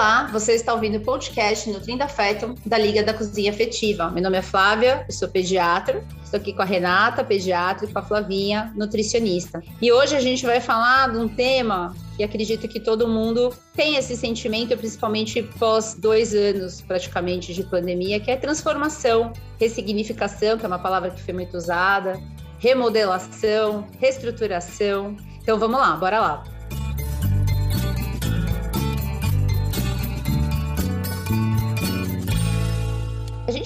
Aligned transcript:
Olá, 0.00 0.26
você 0.32 0.54
está 0.54 0.72
ouvindo 0.72 0.96
o 0.96 1.02
podcast 1.02 1.68
Nutrindo 1.68 2.02
Afeto 2.02 2.54
da 2.64 2.78
Liga 2.78 3.02
da 3.02 3.12
Cozinha 3.12 3.52
Afetiva. 3.52 4.10
Meu 4.10 4.22
nome 4.22 4.38
é 4.38 4.40
Flávia, 4.40 5.04
eu 5.06 5.12
sou 5.12 5.28
pediatra. 5.28 6.02
Estou 6.24 6.40
aqui 6.40 6.54
com 6.54 6.62
a 6.62 6.64
Renata, 6.64 7.22
pediatra, 7.22 7.86
e 7.86 7.92
com 7.92 7.98
a 7.98 8.02
Flavinha, 8.02 8.72
nutricionista. 8.74 9.62
E 9.78 9.92
hoje 9.92 10.16
a 10.16 10.20
gente 10.20 10.46
vai 10.46 10.58
falar 10.58 11.12
de 11.12 11.18
um 11.18 11.28
tema 11.28 11.94
que 12.16 12.24
acredito 12.24 12.66
que 12.66 12.80
todo 12.80 13.06
mundo 13.06 13.52
tem 13.76 13.96
esse 13.96 14.16
sentimento, 14.16 14.74
principalmente 14.74 15.42
pós 15.58 15.92
dois 15.92 16.34
anos 16.34 16.80
praticamente 16.80 17.52
de 17.52 17.62
pandemia, 17.64 18.18
que 18.18 18.30
é 18.30 18.36
transformação, 18.36 19.34
ressignificação, 19.60 20.56
que 20.56 20.64
é 20.64 20.66
uma 20.66 20.78
palavra 20.78 21.10
que 21.10 21.20
foi 21.20 21.34
muito 21.34 21.58
usada, 21.58 22.18
remodelação, 22.58 23.86
reestruturação. 24.00 25.14
Então 25.42 25.58
vamos 25.58 25.78
lá, 25.78 25.94
bora 25.96 26.20
lá. 26.20 26.59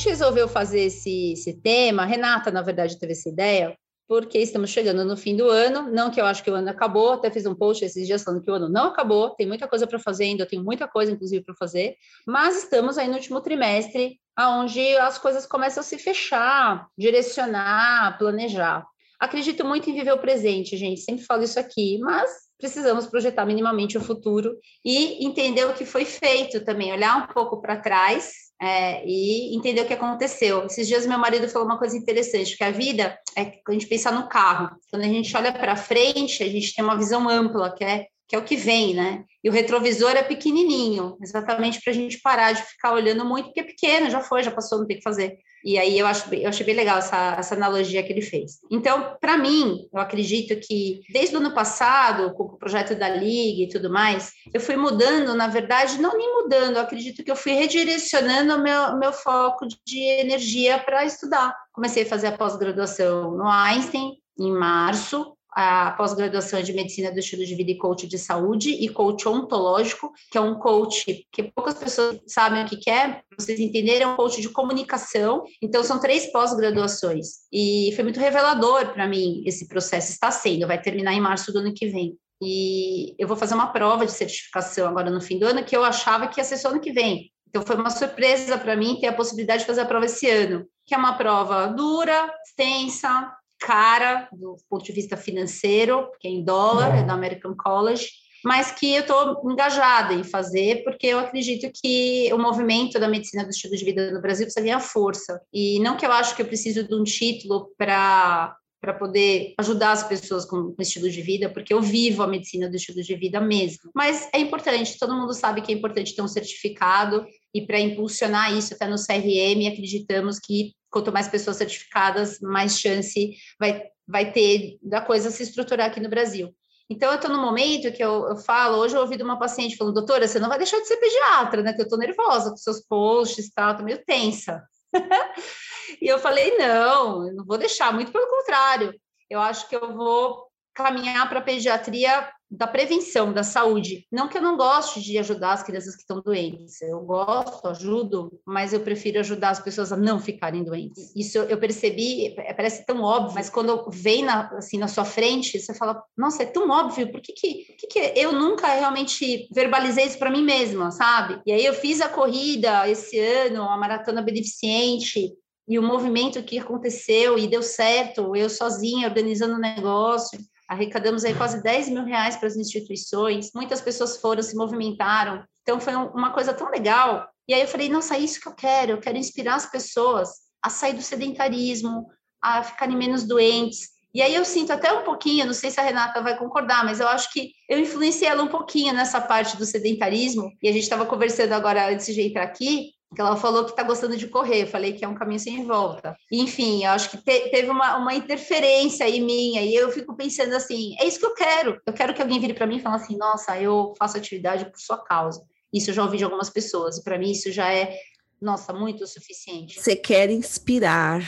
Gente 0.05 0.11
resolveu 0.11 0.47
fazer 0.47 0.81
esse, 0.83 1.33
esse 1.33 1.61
tema, 1.61 2.03
a 2.03 2.07
Renata, 2.07 2.51
na 2.51 2.61
verdade, 2.61 2.99
teve 2.99 3.13
essa 3.13 3.29
ideia, 3.29 3.75
porque 4.07 4.39
estamos 4.39 4.69
chegando 4.69 5.03
no 5.03 5.17
fim 5.17 5.35
do 5.35 5.49
ano, 5.49 5.91
não 5.91 6.11
que 6.11 6.21
eu 6.21 6.27
acho 6.27 6.45
que 6.45 6.51
o 6.51 6.55
ano 6.55 6.69
acabou, 6.69 7.15
até 7.15 7.31
fiz 7.31 7.47
um 7.47 7.55
post 7.55 7.83
esses 7.83 8.07
dias 8.07 8.23
falando 8.23 8.43
que 8.43 8.51
o 8.51 8.55
ano 8.55 8.69
não 8.69 8.89
acabou, 8.89 9.31
tem 9.31 9.47
muita 9.47 9.67
coisa 9.67 9.87
para 9.87 9.99
fazer 9.99 10.25
ainda, 10.25 10.43
eu 10.43 10.49
tenho 10.49 10.63
muita 10.63 10.87
coisa, 10.87 11.11
inclusive, 11.11 11.43
para 11.43 11.55
fazer, 11.55 11.97
mas 12.27 12.59
estamos 12.59 12.99
aí 12.99 13.09
no 13.09 13.15
último 13.15 13.41
trimestre, 13.41 14.21
onde 14.39 14.95
as 14.99 15.17
coisas 15.17 15.47
começam 15.47 15.81
a 15.81 15.85
se 15.85 15.97
fechar, 15.97 16.87
direcionar, 16.99 18.19
planejar. 18.19 18.85
Acredito 19.19 19.65
muito 19.65 19.89
em 19.89 19.95
viver 19.95 20.13
o 20.13 20.19
presente, 20.19 20.77
gente, 20.77 21.01
sempre 21.01 21.25
falo 21.25 21.45
isso 21.45 21.59
aqui, 21.59 21.99
mas 21.99 22.31
precisamos 22.59 23.07
projetar 23.07 23.47
minimamente 23.47 23.97
o 23.97 24.03
futuro 24.03 24.55
e 24.85 25.25
entender 25.25 25.65
o 25.65 25.73
que 25.73 25.87
foi 25.87 26.05
feito 26.05 26.63
também, 26.63 26.93
olhar 26.93 27.17
um 27.17 27.33
pouco 27.33 27.63
para 27.63 27.81
trás 27.81 28.44
é, 28.65 29.05
e 29.07 29.55
entender 29.55 29.83
o 29.83 29.87
que 29.87 29.93
aconteceu. 29.93 30.65
Esses 30.65 30.89
dias 30.89 31.07
meu 31.07 31.19
marido 31.19 31.49
falou 31.49 31.69
uma 31.69 31.79
coisa 31.79 31.97
interessante, 31.97 32.57
que 32.57 32.65
a 32.65 32.71
vida 32.71 33.19
é 33.37 33.61
a 33.67 33.73
gente 33.73 33.87
pensar 33.87 34.13
no 34.13 34.27
carro. 34.27 34.71
Quando 34.91 35.03
a 35.03 35.09
gente 35.09 35.37
olha 35.37 35.53
para 35.53 35.77
frente, 35.77 36.43
a 36.43 36.49
gente 36.49 36.75
tem 36.75 36.83
uma 36.83 36.97
visão 36.97 37.29
ampla, 37.29 37.75
que 37.75 37.85
é 37.85 38.07
que 38.27 38.35
é 38.35 38.39
o 38.39 38.45
que 38.45 38.57
vem, 38.57 38.95
né? 38.95 39.23
E 39.43 39.51
o 39.51 39.53
retrovisor 39.53 40.13
é 40.13 40.23
pequenininho, 40.23 41.19
exatamente 41.21 41.79
para 41.83 41.93
a 41.93 41.95
gente 41.95 42.19
parar 42.23 42.53
de 42.53 42.63
ficar 42.63 42.95
olhando 42.95 43.23
muito, 43.23 43.47
porque 43.47 43.61
é 43.61 43.65
pequeno, 43.65 44.09
já 44.09 44.21
foi, 44.21 44.43
já 44.43 44.51
passou, 44.51 44.79
não 44.79 44.87
tem 44.87 44.97
que 44.97 45.03
fazer. 45.03 45.37
E 45.65 45.79
aí 45.79 45.99
eu, 45.99 46.07
acho, 46.07 46.33
eu 46.35 46.49
achei 46.49 46.67
bem 46.67 46.75
legal 46.75 46.99
essa, 46.99 47.37
essa 47.39 47.55
analogia 47.55 48.03
que 48.03 48.13
ele 48.13 48.21
fez. 48.21 48.59
Então, 48.71 49.17
para 49.19 49.39
mim, 49.39 49.89
eu 49.91 49.99
acredito 49.99 50.55
que 50.57 51.01
desde 51.11 51.35
o 51.35 51.39
ano 51.39 51.55
passado, 51.55 52.35
com 52.35 52.45
o 52.45 52.59
projeto 52.59 52.95
da 52.95 53.09
Liga 53.09 53.63
e 53.63 53.69
tudo 53.69 53.91
mais, 53.91 54.33
eu 54.53 54.61
fui 54.61 54.77
mudando, 54.77 55.35
na 55.35 55.47
verdade, 55.47 56.01
não 56.01 56.19
nem 56.19 56.43
mudando, 56.43 56.77
eu 56.77 56.83
acredito 56.83 57.25
que 57.25 57.31
eu 57.31 57.37
fui 57.37 57.53
redirecionando 57.53 58.55
o 58.55 58.63
meu, 58.63 58.99
meu 58.99 59.13
foco 59.13 59.67
de 59.87 59.99
energia 59.99 60.79
para 60.79 61.07
estudar. 61.07 61.55
Comecei 61.73 62.03
a 62.03 62.07
fazer 62.07 62.27
a 62.27 62.37
pós-graduação 62.37 63.31
no 63.31 63.49
Einstein, 63.49 64.19
em 64.39 64.53
março, 64.53 65.34
a 65.55 65.93
pós-graduação 65.93 66.63
de 66.63 66.73
medicina 66.73 67.13
do 67.13 67.21
estilo 67.21 67.45
de 67.45 67.55
vida 67.55 67.71
e 67.71 67.79
coach 67.79 68.07
de 68.07 68.19
saúde 68.19 68.71
e 68.71 68.89
coach 68.89 69.29
ontológico, 69.29 70.13
que 70.31 70.37
é 70.37 70.41
um 70.41 70.59
coach 70.59 71.27
que 71.31 71.43
poucas 71.45 71.75
pessoas 71.75 72.21
sabem 72.27 72.65
o 72.65 72.69
que 72.69 72.91
é, 72.91 73.23
vocês 73.39 73.61
entenderem, 73.61 74.03
é 74.03 74.07
um 74.07 74.17
coach 74.17 74.41
de 74.41 74.49
comunicação. 74.49 75.45
Então, 75.63 75.85
são 75.85 76.01
três 76.01 76.31
pós-graduações. 76.33 77.45
E 77.53 77.93
foi 77.95 78.03
muito 78.03 78.19
revelador 78.19 78.93
para 78.93 79.07
mim 79.07 79.43
esse 79.47 79.69
processo, 79.69 80.11
está 80.11 80.31
sendo, 80.31 80.67
vai 80.67 80.81
terminar 80.81 81.13
em 81.13 81.21
março 81.21 81.53
do 81.53 81.61
ano 81.61 81.73
que 81.73 81.89
vem. 81.89 82.17
E 82.43 83.15
eu 83.19 83.29
vou 83.29 83.37
fazer 83.37 83.55
uma 83.55 83.69
prova 83.69 84.05
de 84.05 84.13
certificação 84.13 84.89
agora 84.89 85.11
no 85.11 85.21
fim 85.21 85.39
do 85.39 85.47
ano, 85.47 85.65
que 85.65 85.77
eu 85.77 85.85
achava 85.85 86.27
que 86.27 86.41
ia 86.41 86.45
ser 86.45 86.57
só 86.57 86.69
ano 86.69 86.81
que 86.81 86.93
vem. 86.93 87.31
Então, 87.49 87.63
foi 87.65 87.77
uma 87.77 87.91
surpresa 87.91 88.59
para 88.59 88.75
mim 88.75 88.99
ter 89.01 89.07
a 89.07 89.13
possibilidade 89.13 89.61
de 89.61 89.67
fazer 89.67 89.83
a 89.83 89.87
prova 89.87 90.07
esse 90.07 90.29
ano, 90.29 90.67
que 90.85 90.95
é 90.95 90.99
uma 90.99 91.17
prova 91.17 91.69
dura, 91.69 92.29
extensa, 92.45 93.33
cara 93.61 94.29
do 94.33 94.57
ponto 94.69 94.85
de 94.85 94.93
vista 94.93 95.17
financeiro, 95.17 96.09
que 96.21 96.29
é 96.29 96.31
em 96.31 96.45
dólar, 96.45 96.99
é 96.99 97.03
da 97.03 97.15
American 97.15 97.55
College, 97.57 98.09
mas 98.45 98.71
que 98.71 98.95
eu 98.95 99.01
estou 99.01 99.51
engajada 99.51 100.13
em 100.13 100.23
fazer, 100.23 100.85
porque 100.85 101.07
eu 101.07 101.19
acredito 101.19 101.71
que 101.83 102.31
o 102.33 102.39
movimento 102.39 103.01
da 103.01 103.09
medicina 103.09 103.43
do 103.43 103.51
estilo 103.51 103.75
de 103.75 103.85
vida 103.85 104.11
no 104.13 104.21
Brasil 104.21 104.45
precisa 104.45 104.65
ganhar 104.65 104.81
força. 104.81 105.41
E 105.53 105.81
não 105.81 105.97
que 105.97 106.05
eu 106.05 106.13
acho 106.13 106.37
que 106.37 106.43
eu 106.43 106.47
preciso 106.47 106.87
de 106.87 106.95
um 106.95 107.05
título 107.05 107.71
para 107.79 108.55
para 108.85 108.93
poder 108.93 109.55
ajudar 109.59 109.93
as 109.93 110.07
pessoas 110.07 110.45
com 110.45 110.75
o 110.79 110.83
estilo 110.83 111.09
de 111.09 111.23
vida, 111.23 111.49
porque 111.49 111.73
eu 111.73 111.81
vivo 111.81 112.23
a 112.23 112.27
medicina 112.27 112.69
do 112.69 112.77
estilo 112.77 113.03
de 113.03 113.17
vida 113.17 113.41
mesmo. 113.41 113.91
Mas 113.95 114.29
é 114.31 114.39
importante, 114.39 114.99
todo 114.99 115.15
mundo 115.15 115.33
sabe 115.33 115.63
que 115.63 115.73
é 115.73 115.75
importante 115.75 116.15
ter 116.15 116.21
um 116.21 116.29
certificado, 116.29 117.27
e 117.55 117.63
para 117.63 117.81
impulsionar 117.81 118.55
isso 118.55 118.75
até 118.75 118.87
no 118.87 118.97
CRM, 118.97 119.73
acreditamos 119.73 120.39
que 120.39 120.75
quanto 120.95 121.13
mais 121.13 121.27
pessoas 121.27 121.57
certificadas, 121.57 122.39
mais 122.41 122.79
chance 122.79 123.35
vai, 123.59 123.83
vai 124.07 124.31
ter 124.31 124.79
da 124.81 125.01
coisa 125.01 125.29
se 125.29 125.43
estruturar 125.43 125.89
aqui 125.89 125.99
no 125.99 126.09
Brasil. 126.09 126.55
Então, 126.89 127.11
eu 127.11 127.17
estou 127.17 127.31
no 127.31 127.43
momento 127.43 127.93
que 127.93 128.05
eu, 128.05 128.29
eu, 128.29 128.37
falo, 128.37 128.79
hoje 128.79 128.95
eu 128.95 129.01
ouvi 129.01 129.17
de 129.17 129.25
uma 129.25 129.39
paciente 129.39 129.77
falando, 129.77 129.95
doutora, 129.95 130.29
você 130.29 130.39
não 130.39 130.49
vai 130.49 130.59
deixar 130.59 130.79
de 130.79 130.87
ser 130.87 130.99
pediatra, 130.99 131.63
né? 131.63 131.73
Que 131.73 131.81
eu 131.81 131.85
estou 131.85 131.99
nervosa 131.99 132.51
com 132.51 132.57
seus 132.57 132.81
posts 132.81 133.47
e 133.47 133.53
tal, 133.53 133.73
estou 133.73 133.85
meio 133.85 134.05
tensa. 134.05 134.63
e 136.01 136.07
eu 136.07 136.19
falei, 136.21 136.57
não, 136.57 137.27
eu 137.27 137.35
não 137.35 137.45
vou 137.45 137.59
deixar, 137.59 137.93
muito 137.93 138.13
pelo 138.13 138.29
contrário. 138.29 138.95
Eu 139.29 139.41
acho 139.41 139.69
que 139.69 139.75
eu 139.75 139.97
vou 139.97 140.47
caminhar 140.75 141.29
para 141.29 141.39
a 141.39 141.43
pediatria 141.43 142.29
da 142.51 142.67
prevenção, 142.67 143.33
da 143.33 143.43
saúde. 143.43 144.07
Não 144.13 144.29
que 144.29 144.39
eu 144.39 144.43
não 144.43 144.57
goste 144.57 145.01
de 145.01 145.19
ajudar 145.19 145.53
as 145.53 145.63
crianças 145.63 145.95
que 145.95 146.03
estão 146.03 146.21
doentes, 146.21 146.81
eu 146.83 147.01
gosto, 147.01 147.67
ajudo, 147.67 148.41
mas 148.47 148.73
eu 148.73 148.81
prefiro 148.81 149.19
ajudar 149.21 149.51
as 149.51 149.61
pessoas 149.61 149.93
a 149.93 149.97
não 149.97 150.21
ficarem 150.21 150.63
doentes. 150.63 151.13
Isso 151.17 151.39
eu 151.39 151.59
percebi, 151.59 152.35
é, 152.39 152.53
parece 152.53 152.87
tão 152.87 153.03
óbvio, 153.03 153.35
mas 153.35 153.51
quando 153.51 153.89
vem 153.91 154.25
na, 154.25 154.49
assim 154.57 154.79
na 154.79 154.89
sua 154.89 155.05
frente, 155.05 155.59
você 155.59 155.75
fala, 155.75 156.03
nossa, 156.17 156.43
é 156.43 156.47
tão 156.47 156.69
óbvio, 156.71 157.11
por 157.11 157.21
que 157.21 157.33
que, 157.33 157.65
que, 157.77 157.87
que 157.87 158.13
eu 158.17 158.33
nunca 158.33 158.69
realmente 158.69 159.49
verbalizei 159.53 160.07
isso 160.07 160.19
para 160.19 160.31
mim 160.31 160.45
mesma, 160.45 160.91
sabe? 160.91 161.41
E 161.47 161.53
aí 161.53 161.65
eu 161.65 161.75
fiz 161.75 162.01
a 162.01 162.09
corrida 162.09 162.89
esse 162.89 163.19
ano, 163.19 163.63
a 163.63 163.77
maratona 163.77 164.23
beneficente, 164.23 165.33
e 165.67 165.79
o 165.79 165.83
movimento 165.83 166.43
que 166.43 166.59
aconteceu 166.59 167.39
e 167.39 167.47
deu 167.47 167.63
certo, 167.63 168.37
eu 168.37 168.51
sozinha 168.51 169.09
organizando 169.09 169.55
o 169.55 169.61
negócio, 169.61 170.39
arrecadamos 170.69 171.25
aí 171.25 171.35
quase 171.35 171.63
10 171.63 171.89
mil 171.91 172.05
reais 172.05 172.37
para 172.37 172.49
as 172.49 172.57
instituições, 172.57 173.51
muitas 173.55 173.81
pessoas 173.81 174.17
foram, 174.17 174.43
se 174.43 174.57
movimentaram, 174.57 175.45
então 175.63 175.81
foi 175.81 175.95
uma 175.95 176.33
coisa 176.33 176.53
tão 176.53 176.71
legal. 176.71 177.29
E 177.47 177.55
aí 177.55 177.61
eu 177.61 177.69
falei, 177.69 177.89
nossa, 177.89 178.17
é 178.17 178.21
isso 178.21 178.41
que 178.41 178.49
eu 178.49 178.55
quero, 178.55 178.93
eu 178.93 179.01
quero 179.01 179.19
inspirar 179.19 179.57
as 179.57 179.71
pessoas 179.71 180.31
a 180.63 180.71
sair 180.71 180.95
do 180.95 181.03
sedentarismo, 181.03 182.07
a 182.43 182.63
ficarem 182.63 182.97
menos 182.97 183.25
doentes. 183.25 183.95
E 184.15 184.23
aí 184.23 184.35
eu 184.35 184.45
sinto 184.45 184.73
até 184.73 184.93
um 184.93 185.03
pouquinho, 185.03 185.45
não 185.45 185.53
sei 185.53 185.71
se 185.71 185.81
a 185.81 185.83
Renata 185.83 186.23
vai 186.23 186.39
concordar, 186.39 186.85
mas 186.85 187.01
eu 187.01 187.09
acho 187.09 187.33
que 187.33 187.51
eu 187.69 187.79
influenciei 187.81 188.29
ela 188.29 188.43
um 188.43 188.49
pouquinho 188.49 188.95
nessa 188.95 189.21
parte 189.21 189.57
do 189.57 189.67
sedentarismo, 189.67 190.53
e 190.63 190.69
a 190.69 190.73
gente 190.73 190.85
estava 190.85 191.05
conversando 191.05 191.53
agora 191.53 191.91
antes 191.93 192.15
de 192.15 192.23
entrar 192.23 192.45
aqui, 192.45 192.93
que 193.15 193.21
ela 193.21 193.37
falou 193.37 193.65
que 193.65 193.71
está 193.71 193.83
gostando 193.83 194.17
de 194.17 194.27
correr, 194.27 194.63
eu 194.63 194.67
falei 194.67 194.93
que 194.93 195.05
é 195.05 195.09
um 195.09 195.15
caminho 195.15 195.41
sem 195.41 195.65
volta. 195.65 196.17
Enfim, 196.31 196.85
eu 196.85 196.91
acho 196.91 197.11
que 197.11 197.17
te, 197.19 197.51
teve 197.51 197.71
uma, 197.71 197.97
uma 197.97 198.15
interferência 198.15 199.07
aí 199.07 199.21
minha, 199.21 199.63
e 199.63 199.75
eu 199.75 199.91
fico 199.91 200.15
pensando 200.17 200.55
assim, 200.55 200.97
é 200.99 201.07
isso 201.07 201.21
que 201.21 201.27
eu 201.27 201.35
quero. 201.35 201.81
Eu 201.87 201.93
quero 201.93 202.13
que 202.13 202.21
alguém 202.21 202.41
vire 202.41 202.55
para 202.55 202.67
mim 202.67 202.77
e 202.77 202.81
fale 202.81 202.97
assim, 202.97 203.17
nossa, 203.17 203.59
eu 203.59 203.95
faço 203.99 204.17
atividade 204.17 204.65
por 204.67 204.79
sua 204.79 204.99
causa. 204.99 205.43
Isso 205.73 205.91
eu 205.91 205.95
já 205.95 206.05
ouvi 206.05 206.19
de 206.19 206.25
algumas 206.25 206.51
pessoas, 206.51 206.99
e 206.99 207.05
para 207.05 207.19
mim 207.19 207.31
isso 207.31 207.51
já 207.53 207.73
é, 207.73 207.97
nossa, 208.41 208.73
muito 208.73 209.05
o 209.05 209.07
suficiente. 209.07 209.81
Você 209.81 209.97
quer 209.97 210.31
inspirar, 210.31 211.23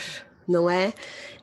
não 0.47 0.69
é? 0.69 0.93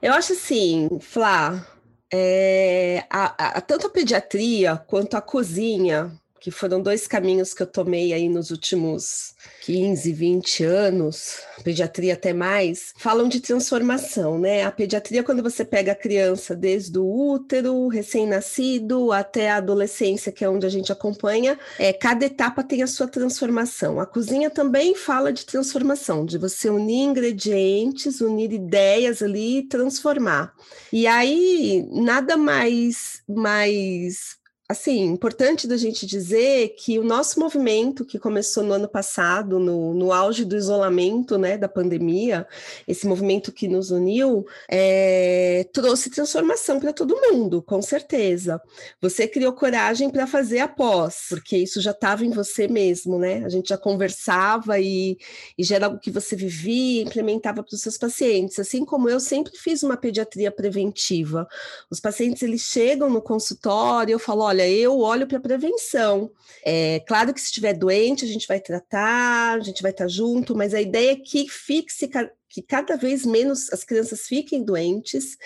Eu 0.01 0.13
acho 0.13 0.35
assim, 0.35 0.89
Flá, 1.01 1.67
é, 2.13 3.05
a, 3.11 3.57
a, 3.59 3.61
tanto 3.61 3.87
a 3.87 3.91
pediatria 3.91 4.77
quanto 4.77 5.17
a 5.17 5.21
cozinha 5.21 6.13
que 6.45 6.51
foram 6.51 6.83
dois 6.83 7.07
caminhos 7.07 7.55
que 7.55 7.63
eu 7.63 7.67
tomei 7.67 8.13
aí 8.13 8.29
nos 8.29 8.51
últimos 8.51 9.33
15, 9.63 10.13
20 10.13 10.63
anos, 10.63 11.39
pediatria 11.63 12.13
até 12.13 12.35
mais, 12.35 12.93
falam 12.99 13.31
de 13.31 13.41
transformação, 13.41 14.39
né? 14.39 14.63
A 14.63 14.71
pediatria, 14.71 15.23
quando 15.23 15.43
você 15.43 15.65
pega 15.65 15.93
a 15.93 15.95
criança 15.95 16.55
desde 16.55 16.99
o 16.99 17.31
útero, 17.33 17.89
recém-nascido, 17.89 19.11
até 19.11 19.51
a 19.51 19.57
adolescência, 19.57 20.31
que 20.31 20.45
é 20.45 20.51
onde 20.51 20.67
a 20.67 20.69
gente 20.69 20.93
acompanha, 20.93 21.59
é, 21.79 21.95
cada 21.95 22.27
etapa 22.27 22.63
tem 22.63 22.83
a 22.83 22.87
sua 22.87 23.09
transformação. 23.09 23.99
A 23.99 24.05
cozinha 24.05 24.51
também 24.51 24.95
fala 24.95 25.33
de 25.33 25.47
transformação, 25.47 26.27
de 26.27 26.37
você 26.37 26.69
unir 26.69 27.05
ingredientes, 27.05 28.21
unir 28.21 28.53
ideias 28.53 29.23
ali 29.23 29.61
e 29.61 29.67
transformar. 29.67 30.53
E 30.93 31.07
aí, 31.07 31.89
nada 31.91 32.37
mais, 32.37 33.23
mais 33.27 34.44
assim, 34.67 35.05
importante 35.05 35.69
da 35.69 35.77
gente 35.77 36.07
dizer 36.07 36.75
que 36.79 36.99
o 36.99 37.05
nosso 37.05 37.39
movimento, 37.39 38.05
que 38.05 38.19
começou 38.19 38.63
no 38.63 38.73
ano 38.73 38.89
passado, 38.89 39.59
no, 39.59 39.93
no 39.93 40.11
auge 40.11 40.45
do 40.45 40.57
isolamento, 40.57 41.37
né, 41.37 41.59
da 41.59 41.69
pandemia, 41.69 42.47
esse 42.89 43.07
movimento 43.07 43.53
que 43.53 43.69
nos 43.69 43.91
uniu, 43.91 44.47
é, 44.71 45.67
trouxe 45.73 46.09
transformação 46.09 46.81
para 46.81 46.95
todo 46.95 47.21
mundo, 47.21 47.63
com 47.63 47.83
certeza. 47.83 48.61
Você 49.03 49.29
criou 49.29 49.53
coragem 49.53 50.09
para 50.09 50.27
fazer 50.27 50.61
a 50.61 50.69
pós, 50.69 51.27
porque 51.29 51.59
isso 51.59 51.81
já 51.81 51.91
estava 51.91 52.25
em 52.25 52.31
você 52.31 52.67
mesmo, 52.67 53.19
né? 53.19 53.45
A 53.45 53.51
gente 53.51 53.69
já 53.69 53.77
conversava 53.77 54.81
e, 54.81 55.19
e 55.59 55.63
já 55.63 55.77
era 55.77 55.87
algo 55.87 55.99
que 55.99 56.11
você 56.11 56.35
vivia 56.35 57.03
implementava 57.03 57.63
para 57.63 57.75
os 57.75 57.81
seus 57.81 57.99
pacientes. 57.99 58.59
Assim 58.59 58.85
como 58.85 59.09
eu 59.11 59.21
sempre 59.21 59.53
fiz 59.57 59.83
uma 59.83 59.97
pediatria 59.97 60.51
preventiva. 60.51 61.47
Os 61.91 62.01
pacientes, 62.01 62.43
eles 62.43 62.63
chegam 62.63 63.11
no 63.11 63.21
consultório, 63.21 64.13
eu 64.13 64.19
falo, 64.19 64.54
eu 64.63 64.99
olho 64.99 65.27
para 65.27 65.41
prevenção. 65.41 66.31
É 66.65 67.01
claro 67.01 67.33
que 67.35 67.41
se 67.41 67.47
estiver 67.47 67.75
doente, 67.75 68.25
a 68.25 68.29
gente 68.29 68.47
vai 68.47 68.61
tratar, 68.61 69.59
a 69.59 69.61
gente 69.61 69.83
vai 69.83 69.91
estar 69.91 70.09
junto, 70.09 70.55
mas 70.55 70.75
a 70.75 70.81
ideia 70.81 71.13
é 71.13 71.17
que 71.17 71.49
fixe 71.49 72.09
que 72.55 72.63
cada 72.63 72.97
vez 72.97 73.27
menos 73.27 73.73
as 73.73 73.83
crianças 73.83 74.29
fiquem 74.29 74.63
doentes 74.63 75.37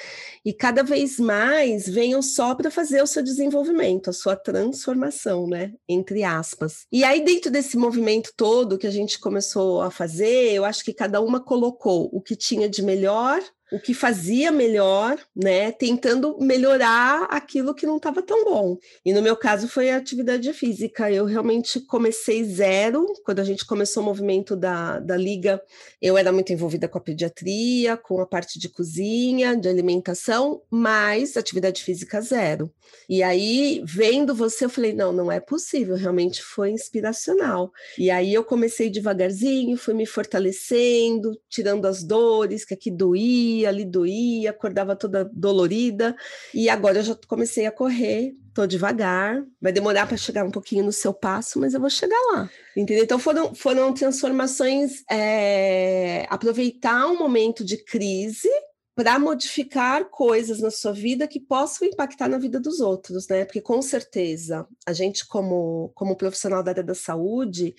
e 0.44 0.52
cada 0.52 0.82
vez 0.82 1.18
mais 1.18 1.88
venham 1.88 2.20
só 2.20 2.54
para 2.54 2.70
fazer 2.70 3.02
o 3.02 3.06
seu 3.06 3.22
desenvolvimento, 3.22 4.10
a 4.10 4.12
sua 4.12 4.36
transformação, 4.36 5.46
né? 5.46 5.72
Entre 5.88 6.22
aspas. 6.22 6.86
E 6.92 7.02
aí, 7.04 7.24
dentro 7.24 7.50
desse 7.50 7.78
movimento 7.78 8.30
todo 8.36 8.76
que 8.76 8.86
a 8.86 8.90
gente 8.90 9.18
começou 9.18 9.80
a 9.80 9.90
fazer, 9.90 10.52
eu 10.52 10.66
acho 10.66 10.84
que 10.84 10.92
cada 10.92 11.18
uma 11.22 11.40
colocou 11.40 12.10
o 12.12 12.20
que 12.20 12.36
tinha 12.36 12.68
de 12.68 12.82
melhor 12.82 13.40
o 13.70 13.78
que 13.78 13.92
fazia 13.92 14.50
melhor, 14.50 15.18
né, 15.34 15.70
tentando 15.72 16.38
melhorar 16.40 17.24
aquilo 17.24 17.74
que 17.74 17.86
não 17.86 17.96
estava 17.98 18.22
tão 18.22 18.44
bom. 18.44 18.78
E 19.04 19.12
no 19.12 19.22
meu 19.22 19.36
caso 19.36 19.68
foi 19.68 19.90
a 19.90 19.96
atividade 19.96 20.52
física. 20.52 21.10
Eu 21.10 21.24
realmente 21.24 21.80
comecei 21.80 22.44
zero. 22.44 23.06
Quando 23.24 23.40
a 23.40 23.44
gente 23.44 23.66
começou 23.66 24.02
o 24.02 24.06
movimento 24.06 24.56
da, 24.56 24.98
da 24.98 25.16
liga, 25.16 25.60
eu 26.00 26.16
era 26.16 26.32
muito 26.32 26.52
envolvida 26.52 26.88
com 26.88 26.98
a 26.98 27.02
pediatria, 27.02 27.96
com 27.96 28.20
a 28.20 28.26
parte 28.26 28.58
de 28.58 28.68
cozinha, 28.68 29.56
de 29.56 29.68
alimentação, 29.68 30.62
mas 30.70 31.36
atividade 31.36 31.82
física 31.82 32.20
zero. 32.20 32.72
E 33.08 33.22
aí, 33.22 33.82
vendo 33.84 34.34
você, 34.34 34.64
eu 34.64 34.70
falei: 34.70 34.92
não, 34.92 35.12
não 35.12 35.30
é 35.32 35.40
possível, 35.40 35.96
realmente 35.96 36.42
foi 36.42 36.70
inspiracional. 36.70 37.70
E 37.98 38.10
aí 38.10 38.32
eu 38.32 38.44
comecei 38.44 38.90
devagarzinho, 38.90 39.76
fui 39.76 39.94
me 39.94 40.06
fortalecendo, 40.06 41.38
tirando 41.48 41.86
as 41.86 42.02
dores 42.02 42.64
que 42.64 42.74
aqui 42.74 42.90
doía, 42.90 43.57
ali 43.66 43.84
doía, 43.84 44.50
acordava 44.50 44.96
toda 44.96 45.30
dolorida. 45.32 46.16
E 46.52 46.68
agora 46.68 46.98
eu 46.98 47.02
já 47.02 47.18
comecei 47.26 47.66
a 47.66 47.72
correr, 47.72 48.34
tô 48.54 48.66
devagar, 48.66 49.42
vai 49.60 49.72
demorar 49.72 50.06
para 50.06 50.16
chegar 50.16 50.44
um 50.44 50.50
pouquinho 50.50 50.84
no 50.84 50.92
seu 50.92 51.12
passo, 51.12 51.58
mas 51.58 51.74
eu 51.74 51.80
vou 51.80 51.90
chegar 51.90 52.18
lá. 52.32 52.50
Entendeu? 52.76 53.04
Então 53.04 53.18
foram, 53.18 53.54
foram 53.54 53.92
transformações, 53.92 55.02
é, 55.10 56.26
aproveitar 56.28 57.06
um 57.06 57.18
momento 57.18 57.64
de 57.64 57.76
crise 57.76 58.48
para 58.98 59.16
modificar 59.16 60.06
coisas 60.06 60.58
na 60.58 60.72
sua 60.72 60.92
vida 60.92 61.28
que 61.28 61.38
possam 61.38 61.86
impactar 61.86 62.26
na 62.26 62.36
vida 62.36 62.58
dos 62.58 62.80
outros, 62.80 63.28
né? 63.28 63.44
Porque 63.44 63.60
com 63.60 63.80
certeza 63.80 64.66
a 64.84 64.92
gente, 64.92 65.24
como, 65.24 65.92
como 65.94 66.16
profissional 66.16 66.64
da 66.64 66.72
área 66.72 66.82
da 66.82 66.96
saúde, 66.96 67.76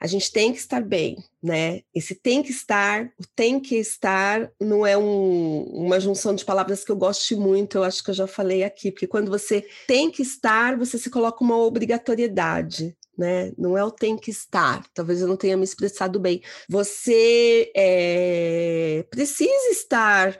a 0.00 0.08
gente 0.08 0.32
tem 0.32 0.52
que 0.52 0.58
estar 0.58 0.82
bem, 0.82 1.18
né? 1.40 1.82
Esse 1.94 2.16
tem 2.16 2.42
que 2.42 2.50
estar, 2.50 3.04
o 3.16 3.22
tem 3.36 3.60
que 3.60 3.76
estar 3.76 4.50
não 4.60 4.84
é 4.84 4.98
um, 4.98 5.62
uma 5.66 6.00
junção 6.00 6.34
de 6.34 6.44
palavras 6.44 6.84
que 6.84 6.90
eu 6.90 6.96
gosto 6.96 7.40
muito, 7.40 7.78
eu 7.78 7.84
acho 7.84 8.02
que 8.02 8.10
eu 8.10 8.14
já 8.14 8.26
falei 8.26 8.64
aqui, 8.64 8.90
porque 8.90 9.06
quando 9.06 9.30
você 9.30 9.64
tem 9.86 10.10
que 10.10 10.22
estar, 10.22 10.76
você 10.76 10.98
se 10.98 11.10
coloca 11.10 11.44
uma 11.44 11.58
obrigatoriedade, 11.58 12.96
né? 13.16 13.52
Não 13.56 13.76
é 13.76 13.84
o 13.84 13.90
tem 13.90 14.16
que 14.16 14.30
estar, 14.30 14.84
talvez 14.94 15.20
eu 15.20 15.28
não 15.28 15.36
tenha 15.36 15.56
me 15.56 15.64
expressado 15.64 16.20
bem. 16.20 16.42
Você 16.68 17.70
é, 17.76 19.04
precisa 19.10 19.70
estar 19.70 20.36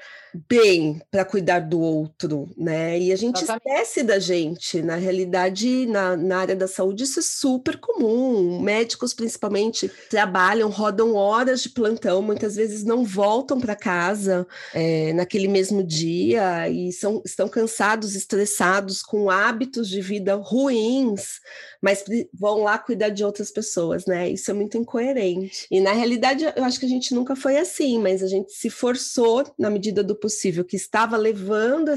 bem 0.49 1.01
para 1.11 1.25
cuidar 1.25 1.61
do 1.61 1.81
outro, 1.81 2.49
né? 2.57 2.99
E 2.99 3.13
a 3.13 3.17
gente 3.17 3.43
Exatamente. 3.43 3.67
esquece 3.67 4.03
da 4.03 4.19
gente. 4.19 4.83
Na 4.83 4.97
realidade, 4.97 5.87
na, 5.87 6.17
na 6.17 6.39
área 6.39 6.57
da 6.57 6.69
saúde, 6.69 7.05
isso 7.05 7.21
é 7.21 7.23
super 7.23 7.79
comum. 7.79 8.61
Médicos, 8.61 9.15
principalmente, 9.15 9.91
trabalham, 10.11 10.71
rodam 10.71 11.15
horas 11.15 11.63
de 11.63 11.71
plantão, 11.71 12.23
muitas 12.23 12.57
vezes 12.57 12.85
não 12.85 13.05
voltam 13.05 13.61
para 13.61 13.75
casa 13.75 14.47
é, 14.75 15.13
naquele 15.13 15.49
mesmo 15.49 15.83
dia 15.83 16.69
e 16.69 16.93
são, 16.93 17.23
estão 17.25 17.49
cansados, 17.49 18.15
estressados, 18.15 19.03
com 19.03 19.31
hábitos 19.31 19.89
de 19.89 20.01
vida 20.01 20.35
ruins, 20.35 21.41
mas 21.81 22.05
vão 22.33 22.63
lá 22.63 22.79
cuidar 22.79 23.11
de 23.11 23.25
outras 23.25 23.51
pessoas, 23.51 24.07
né? 24.07 24.29
Isso 24.31 24.51
é 24.51 24.55
muito 24.55 24.77
incoerente. 24.77 25.67
E 25.71 25.81
na 25.81 25.93
realidade, 25.93 26.45
eu 26.57 26.65
acho 26.65 26.81
que 26.81 26.87
a 26.87 26.89
gente 26.89 27.15
nunca 27.15 27.37
foi 27.37 27.59
assim, 27.59 27.99
mas 27.99 28.23
a 28.23 28.27
gente 28.27 28.53
se 28.53 28.71
forçou, 28.71 29.45
na 29.59 29.71
medida 29.71 30.03
do 30.03 30.15
possível, 30.27 30.65
que 30.65 30.75
estava 30.75 31.17
levando 31.17 31.93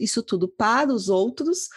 isso 0.00 0.22
tudo 0.22 0.48
para 0.48 0.90
os 0.90 1.10
outros, 1.10 1.68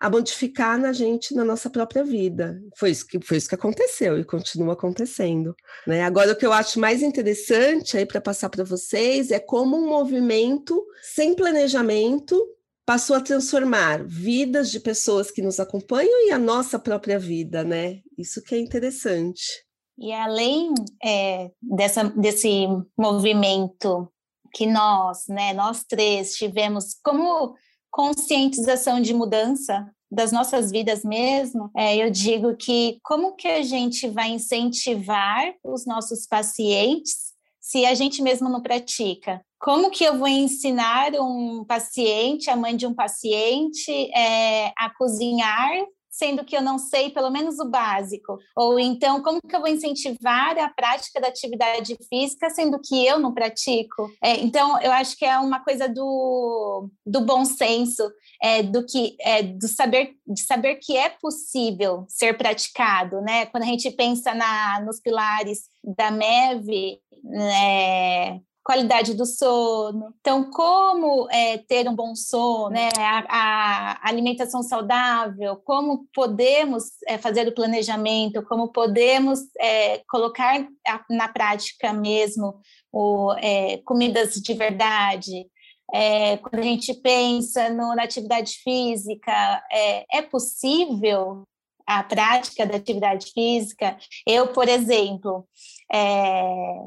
a 0.00 0.10
modificar 0.10 0.76
na 0.76 0.92
gente, 0.92 1.32
na 1.32 1.44
nossa 1.44 1.70
própria 1.70 2.02
vida. 2.02 2.60
Foi 2.76 2.90
isso 2.90 3.06
que, 3.06 3.24
foi 3.24 3.36
isso 3.36 3.48
que 3.48 3.54
aconteceu 3.54 4.18
e 4.18 4.24
continua 4.24 4.72
acontecendo. 4.72 5.54
Né? 5.86 6.02
Agora, 6.02 6.32
o 6.32 6.36
que 6.36 6.44
eu 6.44 6.52
acho 6.52 6.80
mais 6.80 7.00
interessante 7.02 7.96
aí 7.96 8.04
para 8.04 8.20
passar 8.20 8.48
para 8.48 8.64
vocês 8.64 9.30
é 9.30 9.38
como 9.38 9.76
um 9.76 9.88
movimento 9.88 10.84
sem 11.00 11.36
planejamento 11.36 12.36
passou 12.84 13.14
a 13.14 13.20
transformar 13.20 14.04
vidas 14.04 14.72
de 14.72 14.80
pessoas 14.80 15.30
que 15.30 15.40
nos 15.40 15.60
acompanham 15.60 16.26
e 16.26 16.32
a 16.32 16.38
nossa 16.38 16.80
própria 16.80 17.16
vida, 17.16 17.62
né? 17.62 18.00
Isso 18.18 18.42
que 18.42 18.56
é 18.56 18.58
interessante. 18.58 19.64
E 19.96 20.12
além 20.12 20.74
é, 21.00 21.48
dessa, 21.62 22.02
desse 22.02 22.66
movimento 22.98 24.12
que 24.52 24.66
nós, 24.66 25.26
né, 25.28 25.52
nós 25.52 25.84
três 25.84 26.34
tivemos 26.34 26.94
como 27.02 27.54
conscientização 27.90 29.00
de 29.00 29.12
mudança 29.12 29.90
das 30.10 30.30
nossas 30.30 30.70
vidas 30.70 31.04
mesmo, 31.04 31.70
é, 31.76 31.96
eu 31.96 32.10
digo 32.10 32.54
que 32.56 32.98
como 33.02 33.34
que 33.34 33.48
a 33.48 33.62
gente 33.62 34.08
vai 34.08 34.30
incentivar 34.30 35.54
os 35.64 35.86
nossos 35.86 36.26
pacientes 36.26 37.32
se 37.58 37.86
a 37.86 37.94
gente 37.94 38.20
mesmo 38.20 38.48
não 38.48 38.60
pratica? 38.60 39.40
Como 39.58 39.90
que 39.90 40.04
eu 40.04 40.18
vou 40.18 40.28
ensinar 40.28 41.12
um 41.14 41.64
paciente, 41.64 42.50
a 42.50 42.56
mãe 42.56 42.76
de 42.76 42.86
um 42.86 42.92
paciente, 42.92 43.90
é, 44.14 44.72
a 44.76 44.90
cozinhar 44.98 45.70
sendo 46.12 46.44
que 46.44 46.54
eu 46.54 46.60
não 46.60 46.78
sei 46.78 47.10
pelo 47.10 47.30
menos 47.30 47.58
o 47.58 47.64
básico? 47.64 48.38
Ou 48.54 48.78
então, 48.78 49.22
como 49.22 49.40
que 49.40 49.56
eu 49.56 49.60
vou 49.60 49.68
incentivar 49.68 50.58
a 50.58 50.68
prática 50.68 51.18
da 51.20 51.28
atividade 51.28 51.96
física, 52.08 52.50
sendo 52.50 52.78
que 52.78 53.04
eu 53.06 53.18
não 53.18 53.32
pratico? 53.32 54.12
É, 54.22 54.38
então, 54.40 54.78
eu 54.82 54.92
acho 54.92 55.16
que 55.16 55.24
é 55.24 55.38
uma 55.38 55.60
coisa 55.60 55.88
do, 55.88 56.90
do 57.06 57.22
bom 57.22 57.46
senso, 57.46 58.02
é, 58.42 58.62
do 58.62 58.84
que 58.84 59.16
é, 59.20 59.42
do 59.42 59.66
saber 59.66 60.14
de 60.26 60.40
saber 60.42 60.76
que 60.76 60.96
é 60.96 61.08
possível 61.08 62.04
ser 62.08 62.36
praticado, 62.36 63.20
né? 63.22 63.46
Quando 63.46 63.62
a 63.64 63.66
gente 63.66 63.90
pensa 63.90 64.34
na, 64.34 64.80
nos 64.80 65.00
pilares 65.00 65.62
da 65.82 66.10
MEV, 66.10 67.00
né, 67.22 68.40
qualidade 68.64 69.14
do 69.14 69.26
sono. 69.26 70.14
Então, 70.20 70.50
como 70.50 71.28
é, 71.30 71.58
ter 71.58 71.88
um 71.88 71.94
bom 71.94 72.14
sono, 72.14 72.70
né? 72.70 72.88
a, 72.98 73.98
a 74.00 74.08
alimentação 74.08 74.62
saudável, 74.62 75.56
como 75.56 76.06
podemos 76.14 76.84
é, 77.06 77.18
fazer 77.18 77.48
o 77.48 77.54
planejamento, 77.54 78.42
como 78.44 78.68
podemos 78.68 79.40
é, 79.58 80.02
colocar 80.08 80.66
na 81.10 81.28
prática 81.28 81.92
mesmo 81.92 82.60
o, 82.92 83.32
é, 83.38 83.78
comidas 83.84 84.34
de 84.34 84.54
verdade. 84.54 85.46
É, 85.92 86.38
quando 86.38 86.60
a 86.60 86.62
gente 86.62 86.94
pensa 86.94 87.68
no, 87.68 87.94
na 87.94 88.04
atividade 88.04 88.54
física, 88.62 89.62
é, 89.70 90.18
é 90.18 90.22
possível 90.22 91.42
a 91.86 92.02
prática 92.02 92.64
da 92.64 92.76
atividade 92.76 93.32
física. 93.32 93.98
Eu, 94.26 94.48
por 94.48 94.68
exemplo, 94.68 95.46
é, 95.92 96.78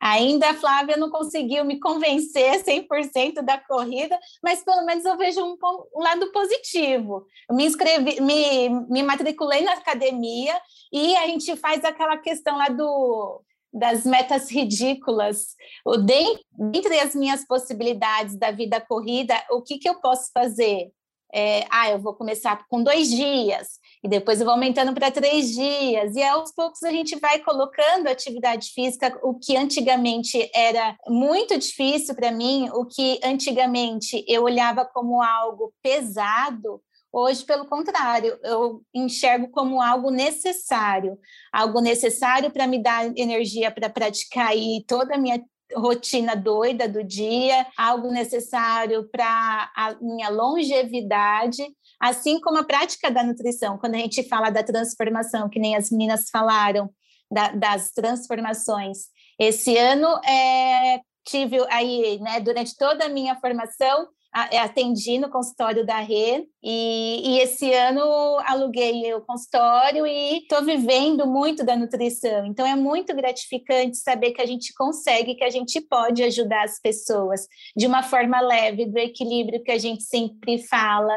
Ainda 0.00 0.50
a 0.50 0.54
Flávia 0.54 0.96
não 0.96 1.10
conseguiu 1.10 1.64
me 1.64 1.80
convencer 1.80 2.62
100% 2.62 3.42
da 3.42 3.58
corrida, 3.58 4.18
mas 4.42 4.62
pelo 4.62 4.84
menos 4.84 5.04
eu 5.04 5.16
vejo 5.16 5.40
um, 5.42 5.56
um 5.94 6.02
lado 6.02 6.30
positivo. 6.30 7.26
Eu 7.48 7.56
me 7.56 7.64
inscrevi, 7.64 8.20
me, 8.20 8.68
me 8.88 9.02
matriculei 9.02 9.62
na 9.62 9.72
academia 9.72 10.54
e 10.92 11.16
a 11.16 11.26
gente 11.26 11.56
faz 11.56 11.84
aquela 11.84 12.18
questão 12.18 12.56
lá 12.56 12.68
do 12.68 13.42
das 13.74 14.04
metas 14.04 14.48
ridículas. 14.52 15.56
O 15.84 15.96
dentre 15.96 17.00
as 17.00 17.12
minhas 17.12 17.44
possibilidades 17.44 18.38
da 18.38 18.52
vida 18.52 18.80
corrida, 18.80 19.34
o 19.50 19.62
que, 19.62 19.78
que 19.78 19.88
eu 19.88 20.00
posso 20.00 20.30
fazer? 20.32 20.92
É, 21.36 21.66
ah, 21.68 21.90
eu 21.90 21.98
vou 21.98 22.14
começar 22.14 22.64
com 22.68 22.80
dois 22.80 23.10
dias, 23.10 23.80
e 24.04 24.08
depois 24.08 24.38
eu 24.38 24.46
vou 24.46 24.54
aumentando 24.54 24.94
para 24.94 25.10
três 25.10 25.50
dias, 25.52 26.14
e 26.14 26.22
aos 26.22 26.52
poucos 26.52 26.82
a 26.84 26.90
gente 26.90 27.18
vai 27.18 27.40
colocando 27.40 28.06
atividade 28.06 28.70
física, 28.70 29.18
o 29.20 29.34
que 29.34 29.56
antigamente 29.56 30.48
era 30.54 30.96
muito 31.08 31.58
difícil 31.58 32.14
para 32.14 32.30
mim, 32.30 32.68
o 32.72 32.84
que 32.84 33.18
antigamente 33.24 34.24
eu 34.28 34.44
olhava 34.44 34.84
como 34.84 35.20
algo 35.20 35.74
pesado, 35.82 36.80
Hoje, 37.16 37.44
pelo 37.44 37.66
contrário, 37.66 38.36
eu 38.42 38.82
enxergo 38.92 39.48
como 39.48 39.80
algo 39.80 40.10
necessário, 40.10 41.16
algo 41.52 41.80
necessário 41.80 42.50
para 42.50 42.66
me 42.66 42.82
dar 42.82 43.06
energia 43.16 43.70
para 43.70 43.88
praticar 43.88 44.48
aí 44.48 44.84
toda 44.84 45.14
a 45.14 45.18
minha 45.18 45.40
rotina 45.76 46.34
doida 46.34 46.88
do 46.88 47.02
dia, 47.02 47.66
algo 47.76 48.10
necessário 48.10 49.08
para 49.10 49.70
a 49.76 49.96
minha 50.00 50.28
longevidade, 50.28 51.62
assim 52.00 52.40
como 52.40 52.58
a 52.58 52.64
prática 52.64 53.10
da 53.10 53.22
nutrição. 53.22 53.78
Quando 53.78 53.94
a 53.94 53.98
gente 53.98 54.22
fala 54.28 54.50
da 54.50 54.62
transformação, 54.62 55.48
que 55.48 55.58
nem 55.58 55.76
as 55.76 55.90
meninas 55.90 56.28
falaram, 56.30 56.90
da, 57.30 57.48
das 57.48 57.90
transformações. 57.90 59.06
Esse 59.38 59.76
ano 59.76 60.06
é, 60.24 61.00
tive 61.26 61.58
aí, 61.70 62.18
né, 62.20 62.40
durante 62.40 62.76
toda 62.76 63.06
a 63.06 63.08
minha 63.08 63.34
formação, 63.36 64.06
atendi 64.34 65.16
no 65.18 65.30
consultório 65.30 65.86
da 65.86 66.00
Rê 66.00 66.48
e, 66.62 67.22
e, 67.24 67.38
esse 67.38 67.72
ano 67.72 68.00
aluguei 68.44 69.14
o 69.14 69.20
consultório 69.20 70.04
e 70.06 70.38
estou 70.38 70.64
vivendo 70.64 71.24
muito 71.24 71.64
da 71.64 71.76
nutrição. 71.76 72.44
Então 72.44 72.66
é 72.66 72.74
muito 72.74 73.14
gratificante 73.14 73.96
saber 73.96 74.32
que 74.32 74.42
a 74.42 74.46
gente 74.46 74.74
consegue, 74.74 75.36
que 75.36 75.44
a 75.44 75.50
gente 75.50 75.80
pode 75.80 76.22
ajudar 76.24 76.64
as 76.64 76.80
pessoas 76.80 77.46
de 77.76 77.86
uma 77.86 78.02
forma 78.02 78.40
leve, 78.40 78.86
do 78.86 78.98
equilíbrio 78.98 79.62
que 79.62 79.70
a 79.70 79.78
gente 79.78 80.02
sempre 80.02 80.58
fala. 80.66 81.14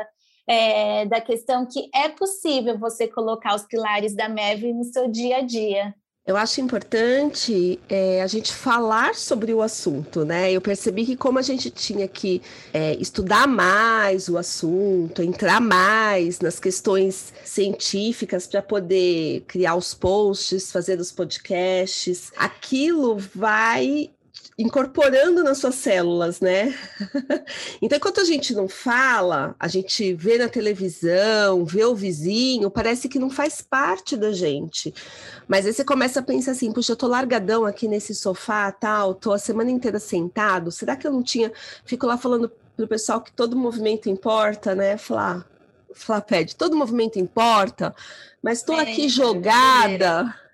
É, 0.50 1.06
da 1.06 1.20
questão 1.20 1.68
que 1.68 1.90
é 1.94 2.08
possível 2.08 2.80
você 2.80 3.06
colocar 3.06 3.54
os 3.54 3.66
pilares 3.66 4.16
da 4.16 4.30
MEV 4.30 4.72
no 4.72 4.86
seu 4.86 5.10
dia 5.10 5.40
a 5.40 5.42
dia. 5.42 5.94
Eu 6.28 6.36
acho 6.36 6.60
importante 6.60 7.80
é, 7.88 8.22
a 8.22 8.28
gente 8.28 8.54
falar 8.54 9.16
sobre 9.16 9.54
o 9.54 9.62
assunto, 9.62 10.26
né? 10.26 10.52
Eu 10.52 10.60
percebi 10.60 11.06
que 11.06 11.16
como 11.16 11.40
a 11.40 11.42
gente 11.42 11.72
tinha 11.72 12.06
que 12.06 12.42
é, 12.74 12.96
estudar 12.96 13.48
mais 13.48 14.28
o 14.28 14.38
assunto, 14.38 15.24
entrar 15.24 15.62
mais 15.62 16.42
nas 16.42 16.60
questões 16.60 17.34
científicas 17.46 18.46
para 18.46 18.62
poder 18.62 19.46
criar 19.48 19.76
os 19.76 19.94
posts, 19.94 20.70
fazer 20.70 21.00
os 21.00 21.14
podcasts, 21.14 22.30
aquilo 22.36 23.18
vai 23.34 24.10
incorporando 24.58 25.44
nas 25.44 25.60
suas 25.60 25.76
células, 25.76 26.40
né? 26.42 26.74
então, 27.80 27.98
enquanto 27.98 28.22
a 28.22 28.24
gente 28.24 28.56
não 28.56 28.68
fala, 28.68 29.56
a 29.60 29.68
gente 29.68 30.14
vê 30.14 30.40
na 30.40 30.50
televisão, 30.50 31.64
vê 31.64 31.86
o 31.86 31.94
vizinho, 31.94 32.72
parece 32.72 33.08
que 33.08 33.20
não 33.20 33.30
faz 33.30 33.62
parte 33.62 34.18
da 34.18 34.32
gente. 34.32 34.92
Mas 35.48 35.68
aí 35.68 35.74
você 35.74 35.84
começa 35.84 36.22
a 36.22 36.24
pensar 36.24 36.52
assim, 36.52 36.72
puxa, 36.72 36.94
eu 36.94 36.96
tô 36.98 37.06
largadão 37.06 37.66
aqui 37.66 37.88
nesse 37.88 38.16
sofá, 38.16 38.72
tal, 38.72 39.14
tô 39.14 39.32
a 39.32 39.38
semana 39.38 39.70
inteira 39.70 40.00
sentado, 40.00 40.72
será 40.72 40.96
que 40.96 41.06
eu 41.06 41.12
não 41.12 41.22
tinha... 41.22 41.52
Fico 41.86 42.08
lá 42.08 42.18
falando 42.18 42.52
pro 42.76 42.88
pessoal 42.88 43.22
que 43.22 43.32
todo 43.32 43.56
movimento 43.56 44.10
importa, 44.10 44.74
né? 44.74 44.98
Falar, 44.98 45.46
falar, 45.94 46.22
pede, 46.22 46.56
todo 46.56 46.76
movimento 46.76 47.20
importa, 47.20 47.94
mas 48.42 48.64
tô 48.64 48.74
é, 48.74 48.82
aqui 48.82 49.08
jogada... 49.08 50.36
É 50.44 50.47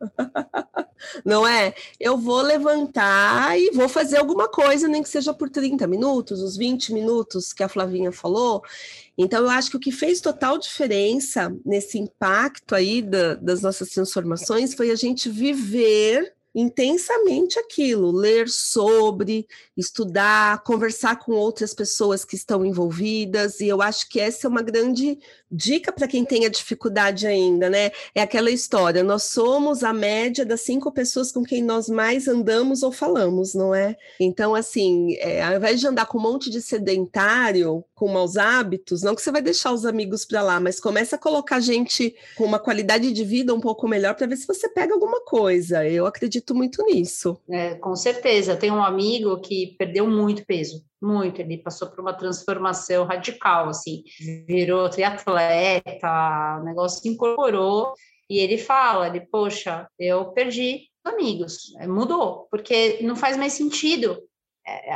não 1.24 1.46
é? 1.46 1.74
Eu 1.98 2.16
vou 2.18 2.40
levantar 2.40 3.58
e 3.58 3.70
vou 3.70 3.88
fazer 3.88 4.18
alguma 4.18 4.48
coisa, 4.48 4.88
nem 4.88 5.02
que 5.02 5.08
seja 5.08 5.32
por 5.32 5.50
30 5.50 5.86
minutos, 5.86 6.40
os 6.40 6.56
20 6.56 6.92
minutos 6.92 7.52
que 7.52 7.62
a 7.62 7.68
Flavinha 7.68 8.12
falou. 8.12 8.62
Então, 9.16 9.42
eu 9.42 9.50
acho 9.50 9.70
que 9.70 9.76
o 9.76 9.80
que 9.80 9.92
fez 9.92 10.20
total 10.20 10.58
diferença 10.58 11.54
nesse 11.64 11.98
impacto 11.98 12.74
aí 12.74 13.02
da, 13.02 13.34
das 13.34 13.60
nossas 13.60 13.90
transformações 13.90 14.74
foi 14.74 14.90
a 14.90 14.96
gente 14.96 15.28
viver 15.28 16.34
intensamente 16.54 17.58
aquilo, 17.58 18.10
ler 18.10 18.48
sobre, 18.48 19.46
estudar, 19.76 20.62
conversar 20.62 21.16
com 21.16 21.32
outras 21.32 21.72
pessoas 21.72 22.24
que 22.24 22.34
estão 22.34 22.64
envolvidas, 22.64 23.60
e 23.60 23.68
eu 23.68 23.80
acho 23.80 24.08
que 24.08 24.18
essa 24.18 24.46
é 24.46 24.50
uma 24.50 24.62
grande 24.62 25.18
dica 25.50 25.92
para 25.92 26.06
quem 26.06 26.24
tenha 26.24 26.48
dificuldade 26.48 27.26
ainda, 27.26 27.68
né? 27.68 27.90
É 28.14 28.22
aquela 28.22 28.50
história: 28.50 29.02
nós 29.02 29.24
somos 29.24 29.82
a 29.82 29.92
média 29.92 30.44
das 30.44 30.60
cinco 30.60 30.92
pessoas 30.92 31.32
com 31.32 31.42
quem 31.42 31.62
nós 31.62 31.88
mais 31.88 32.28
andamos 32.28 32.82
ou 32.82 32.92
falamos, 32.92 33.54
não 33.54 33.74
é? 33.74 33.96
Então, 34.18 34.54
assim, 34.54 35.14
é, 35.16 35.42
ao 35.42 35.56
invés 35.56 35.80
de 35.80 35.86
andar 35.86 36.06
com 36.06 36.18
um 36.18 36.22
monte 36.22 36.50
de 36.50 36.62
sedentário, 36.62 37.84
com 37.94 38.08
maus 38.08 38.36
hábitos, 38.36 39.02
não 39.02 39.14
que 39.14 39.22
você 39.22 39.32
vai 39.32 39.42
deixar 39.42 39.72
os 39.72 39.84
amigos 39.84 40.24
para 40.24 40.42
lá, 40.42 40.60
mas 40.60 40.78
começa 40.78 41.16
a 41.16 41.18
colocar 41.18 41.60
gente 41.60 42.14
com 42.36 42.44
uma 42.44 42.58
qualidade 42.58 43.12
de 43.12 43.24
vida 43.24 43.54
um 43.54 43.60
pouco 43.60 43.88
melhor 43.88 44.14
para 44.14 44.26
ver 44.26 44.36
se 44.36 44.46
você 44.46 44.68
pega 44.68 44.94
alguma 44.94 45.20
coisa. 45.24 45.86
Eu 45.86 46.06
acredito 46.06 46.54
muito 46.54 46.84
nisso. 46.84 47.38
É, 47.50 47.74
com 47.74 47.94
certeza. 47.96 48.56
Tem 48.56 48.70
um 48.70 48.82
amigo 48.82 49.38
que 49.40 49.74
perdeu 49.78 50.06
muito 50.06 50.44
peso 50.44 50.84
muito. 51.00 51.40
Ele 51.40 51.58
passou 51.58 51.88
por 51.88 52.00
uma 52.00 52.12
transformação 52.12 53.04
radical, 53.04 53.68
assim, 53.68 54.02
virou 54.46 54.88
triatleta, 54.88 56.58
o 56.60 56.64
negócio 56.64 57.00
se 57.02 57.08
incorporou. 57.08 57.94
E 58.28 58.38
ele 58.38 58.58
fala, 58.58 59.08
ele, 59.08 59.20
poxa, 59.20 59.88
eu 59.98 60.26
perdi 60.32 60.88
amigos, 61.04 61.72
mudou, 61.88 62.46
porque 62.50 62.98
não 63.02 63.16
faz 63.16 63.36
mais 63.36 63.54
sentido 63.54 64.22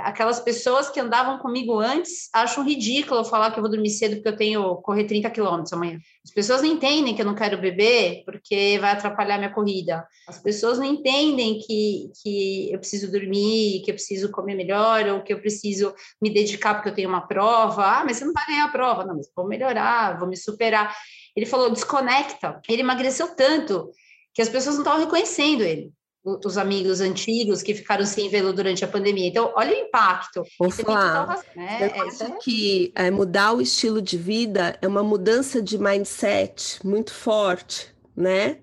aquelas 0.04 0.40
pessoas 0.40 0.90
que 0.90 1.00
andavam 1.00 1.38
comigo 1.38 1.78
antes 1.78 2.28
acham 2.32 2.64
ridículo 2.64 3.20
eu 3.20 3.24
falar 3.24 3.50
que 3.50 3.58
eu 3.58 3.62
vou 3.62 3.70
dormir 3.70 3.90
cedo 3.90 4.16
porque 4.16 4.28
eu 4.28 4.36
tenho 4.36 4.76
correr 4.76 5.04
30 5.04 5.30
quilômetros 5.30 5.72
amanhã. 5.72 5.98
As 6.24 6.30
pessoas 6.30 6.62
não 6.62 6.68
entendem 6.68 7.14
que 7.14 7.22
eu 7.22 7.26
não 7.26 7.34
quero 7.34 7.58
beber 7.58 8.22
porque 8.24 8.78
vai 8.78 8.92
atrapalhar 8.92 9.38
minha 9.38 9.52
corrida. 9.52 10.06
As 10.28 10.38
pessoas 10.38 10.78
não 10.78 10.84
entendem 10.84 11.58
que, 11.58 12.10
que 12.22 12.72
eu 12.72 12.78
preciso 12.78 13.10
dormir, 13.10 13.82
que 13.84 13.90
eu 13.90 13.94
preciso 13.94 14.30
comer 14.30 14.54
melhor 14.54 15.06
ou 15.08 15.22
que 15.22 15.32
eu 15.32 15.40
preciso 15.40 15.94
me 16.20 16.30
dedicar 16.30 16.74
porque 16.74 16.90
eu 16.90 16.94
tenho 16.94 17.08
uma 17.08 17.26
prova. 17.26 17.84
Ah, 17.84 18.04
mas 18.04 18.18
você 18.18 18.24
não 18.24 18.32
vai 18.32 18.46
ganhar 18.46 18.66
a 18.66 18.72
prova. 18.72 19.04
Não, 19.04 19.16
mas 19.16 19.30
vou 19.34 19.46
melhorar, 19.46 20.18
vou 20.18 20.28
me 20.28 20.36
superar. 20.36 20.94
Ele 21.34 21.46
falou, 21.46 21.70
desconecta. 21.70 22.60
Ele 22.68 22.82
emagreceu 22.82 23.34
tanto 23.34 23.90
que 24.32 24.42
as 24.42 24.48
pessoas 24.48 24.76
não 24.76 24.82
estavam 24.82 25.04
reconhecendo 25.04 25.62
ele 25.62 25.92
os 26.24 26.56
amigos 26.56 27.00
antigos 27.00 27.62
que 27.62 27.74
ficaram 27.74 28.06
sem 28.06 28.30
vê-lo 28.30 28.52
durante 28.52 28.84
a 28.84 28.88
pandemia. 28.88 29.28
Então, 29.28 29.52
olha 29.54 29.72
o 29.72 29.86
impacto. 29.86 30.42
Vou 30.58 30.70
falar, 30.70 31.44
né? 31.54 31.78
eu 31.82 31.86
é, 31.86 32.08
acho 32.08 32.24
é... 32.24 32.30
que 32.42 32.92
é, 32.94 33.10
mudar 33.10 33.52
o 33.52 33.60
estilo 33.60 34.00
de 34.00 34.16
vida 34.16 34.78
é 34.80 34.88
uma 34.88 35.02
mudança 35.02 35.60
de 35.60 35.76
mindset 35.76 36.78
muito 36.84 37.12
forte, 37.12 37.94
né? 38.16 38.58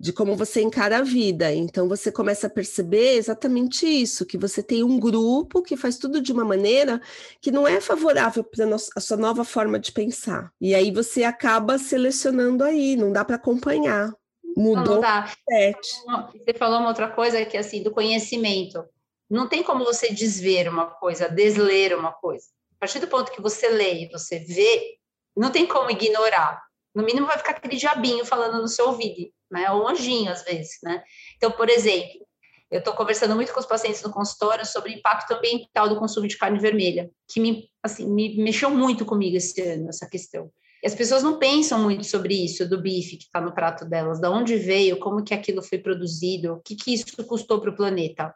De 0.00 0.12
como 0.12 0.34
você 0.34 0.60
encara 0.60 0.98
a 0.98 1.02
vida. 1.02 1.54
Então, 1.54 1.88
você 1.88 2.10
começa 2.10 2.48
a 2.48 2.50
perceber 2.50 3.14
exatamente 3.14 3.86
isso, 3.86 4.26
que 4.26 4.36
você 4.36 4.60
tem 4.60 4.82
um 4.82 4.98
grupo 4.98 5.62
que 5.62 5.76
faz 5.76 5.96
tudo 5.96 6.20
de 6.20 6.32
uma 6.32 6.44
maneira 6.44 7.00
que 7.40 7.52
não 7.52 7.66
é 7.66 7.80
favorável 7.80 8.42
para 8.42 8.66
a 8.96 9.00
sua 9.00 9.16
nova 9.16 9.44
forma 9.44 9.78
de 9.78 9.92
pensar. 9.92 10.50
E 10.60 10.74
aí 10.74 10.90
você 10.90 11.22
acaba 11.22 11.78
selecionando 11.78 12.64
aí, 12.64 12.96
não 12.96 13.12
dá 13.12 13.24
para 13.24 13.36
acompanhar. 13.36 14.12
Mudou. 14.56 14.96
Não, 14.96 15.00
tá. 15.00 15.32
Você 15.46 16.54
falou 16.56 16.78
uma 16.78 16.88
outra 16.88 17.08
coisa 17.10 17.44
que 17.44 17.56
assim 17.56 17.82
do 17.82 17.90
conhecimento. 17.90 18.84
Não 19.28 19.48
tem 19.48 19.62
como 19.62 19.84
você 19.84 20.12
desver 20.12 20.68
uma 20.68 20.86
coisa, 20.86 21.28
desler 21.28 21.96
uma 21.96 22.12
coisa. 22.12 22.46
A 22.76 22.80
partir 22.80 23.00
do 23.00 23.08
ponto 23.08 23.32
que 23.32 23.40
você 23.40 23.68
lê 23.68 24.04
e 24.04 24.08
você 24.10 24.38
vê, 24.38 24.98
não 25.36 25.50
tem 25.50 25.66
como 25.66 25.90
ignorar. 25.90 26.62
No 26.94 27.02
mínimo 27.02 27.26
vai 27.26 27.38
ficar 27.38 27.52
aquele 27.52 27.76
diabinho 27.76 28.24
falando 28.24 28.60
no 28.60 28.68
seu 28.68 28.88
ouvido, 28.88 29.32
né? 29.50 29.70
Ou 29.70 29.84
um 29.84 29.88
anjinho 29.88 30.30
às 30.30 30.44
vezes, 30.44 30.78
né? 30.82 31.02
Então, 31.36 31.50
por 31.50 31.68
exemplo, 31.68 32.24
eu 32.70 32.78
estou 32.78 32.94
conversando 32.94 33.34
muito 33.34 33.52
com 33.52 33.60
os 33.60 33.66
pacientes 33.66 34.02
no 34.02 34.12
consultório 34.12 34.64
sobre 34.66 34.92
o 34.92 34.94
impacto 34.94 35.32
ambiental 35.32 35.88
do 35.88 35.98
consumo 35.98 36.28
de 36.28 36.36
carne 36.36 36.58
vermelha, 36.58 37.10
que 37.28 37.40
me, 37.40 37.68
assim, 37.82 38.06
me 38.06 38.36
mexeu 38.36 38.70
muito 38.70 39.04
comigo 39.04 39.36
esse 39.36 39.60
ano, 39.62 39.88
essa 39.88 40.08
questão. 40.08 40.50
E 40.84 40.86
as 40.86 40.94
pessoas 40.94 41.22
não 41.22 41.38
pensam 41.38 41.82
muito 41.82 42.04
sobre 42.04 42.34
isso, 42.44 42.68
do 42.68 42.78
bife 42.78 43.16
que 43.16 43.24
está 43.24 43.40
no 43.40 43.54
prato 43.54 43.86
delas, 43.86 44.20
de 44.20 44.28
onde 44.28 44.56
veio, 44.56 44.98
como 44.98 45.24
que 45.24 45.32
aquilo 45.32 45.62
foi 45.62 45.78
produzido, 45.78 46.52
o 46.52 46.60
que, 46.60 46.76
que 46.76 46.92
isso 46.92 47.06
custou 47.26 47.58
para 47.58 47.70
o 47.70 47.74
planeta. 47.74 48.34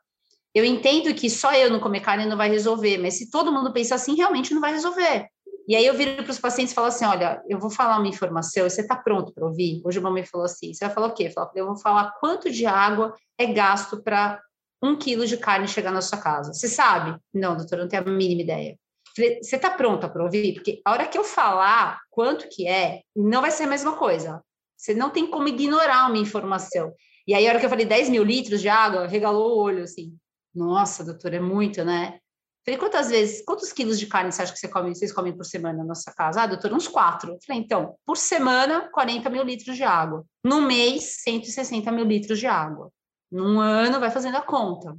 Eu 0.54 0.64
entendo 0.64 1.14
que 1.14 1.28
só 1.28 1.52
eu 1.52 1.70
não 1.70 1.78
comer 1.78 2.00
carne 2.00 2.24
não 2.24 2.38
vai 2.38 2.48
resolver, 2.48 2.96
mas 2.96 3.18
se 3.18 3.30
todo 3.30 3.52
mundo 3.52 3.70
pensar 3.70 3.96
assim, 3.96 4.16
realmente 4.16 4.54
não 4.54 4.62
vai 4.62 4.72
resolver. 4.72 5.26
E 5.68 5.76
aí 5.76 5.84
eu 5.84 5.92
viro 5.92 6.22
para 6.22 6.30
os 6.30 6.38
pacientes 6.38 6.72
e 6.72 6.74
falo 6.74 6.86
assim, 6.86 7.04
olha, 7.04 7.42
eu 7.46 7.58
vou 7.58 7.68
falar 7.68 7.98
uma 7.98 8.08
informação, 8.08 8.66
você 8.66 8.80
está 8.80 8.96
pronto 8.96 9.30
para 9.30 9.44
ouvir? 9.44 9.82
Hoje 9.84 9.98
a 9.98 10.00
mamãe 10.00 10.24
falou 10.24 10.46
assim, 10.46 10.72
você 10.72 10.86
vai 10.86 10.94
falar 10.94 11.08
o 11.08 11.12
quê? 11.12 11.30
Eu 11.54 11.66
vou 11.66 11.76
falar 11.76 12.14
quanto 12.18 12.50
de 12.50 12.64
água 12.64 13.14
é 13.36 13.44
gasto 13.44 14.02
para 14.02 14.40
um 14.82 14.96
quilo 14.96 15.26
de 15.26 15.36
carne 15.36 15.68
chegar 15.68 15.92
na 15.92 16.00
sua 16.00 16.16
casa. 16.16 16.54
Você 16.54 16.66
sabe? 16.66 17.14
Não, 17.34 17.54
doutora, 17.54 17.82
não 17.82 17.90
tenho 17.90 18.04
a 18.04 18.10
mínima 18.10 18.40
ideia. 18.40 18.78
Você 19.18 19.56
está 19.56 19.70
pronta 19.70 20.08
para 20.08 20.22
ouvir? 20.22 20.54
Porque 20.54 20.80
a 20.84 20.92
hora 20.92 21.06
que 21.06 21.18
eu 21.18 21.24
falar 21.24 22.00
quanto 22.10 22.48
que 22.48 22.66
é, 22.66 23.02
não 23.14 23.40
vai 23.40 23.50
ser 23.50 23.64
a 23.64 23.68
mesma 23.68 23.96
coisa. 23.96 24.42
Você 24.76 24.94
não 24.94 25.10
tem 25.10 25.28
como 25.28 25.48
ignorar 25.48 26.08
uma 26.08 26.18
informação. 26.18 26.92
E 27.26 27.34
aí, 27.34 27.46
a 27.46 27.50
hora 27.50 27.58
que 27.58 27.66
eu 27.66 27.70
falei 27.70 27.84
10 27.84 28.08
mil 28.08 28.22
litros 28.22 28.60
de 28.60 28.68
água, 28.68 29.06
regalou 29.06 29.56
o 29.56 29.62
olho, 29.62 29.82
assim. 29.82 30.16
Nossa, 30.54 31.04
doutora, 31.04 31.36
é 31.36 31.40
muito, 31.40 31.84
né? 31.84 32.18
Falei, 32.64 32.78
quantas 32.78 33.08
vezes, 33.08 33.44
quantos 33.44 33.72
quilos 33.72 33.98
de 33.98 34.06
carne 34.06 34.30
você 34.30 34.42
acha 34.42 34.52
que 34.52 34.58
você 34.58 34.68
come, 34.68 34.94
vocês 34.94 35.12
comem 35.12 35.36
por 35.36 35.44
semana 35.44 35.78
na 35.78 35.84
nossa 35.84 36.12
casa? 36.12 36.42
Ah, 36.42 36.46
doutora, 36.46 36.74
uns 36.74 36.86
quatro. 36.86 37.36
Falei, 37.46 37.62
então, 37.62 37.96
por 38.06 38.16
semana, 38.16 38.88
40 38.92 39.28
mil 39.30 39.42
litros 39.42 39.76
de 39.76 39.82
água. 39.82 40.24
No 40.44 40.62
mês, 40.62 41.16
160 41.22 41.90
mil 41.90 42.04
litros 42.04 42.38
de 42.38 42.46
água. 42.46 42.90
Num 43.30 43.60
ano, 43.60 43.98
vai 43.98 44.10
fazendo 44.10 44.36
a 44.36 44.42
conta 44.42 44.96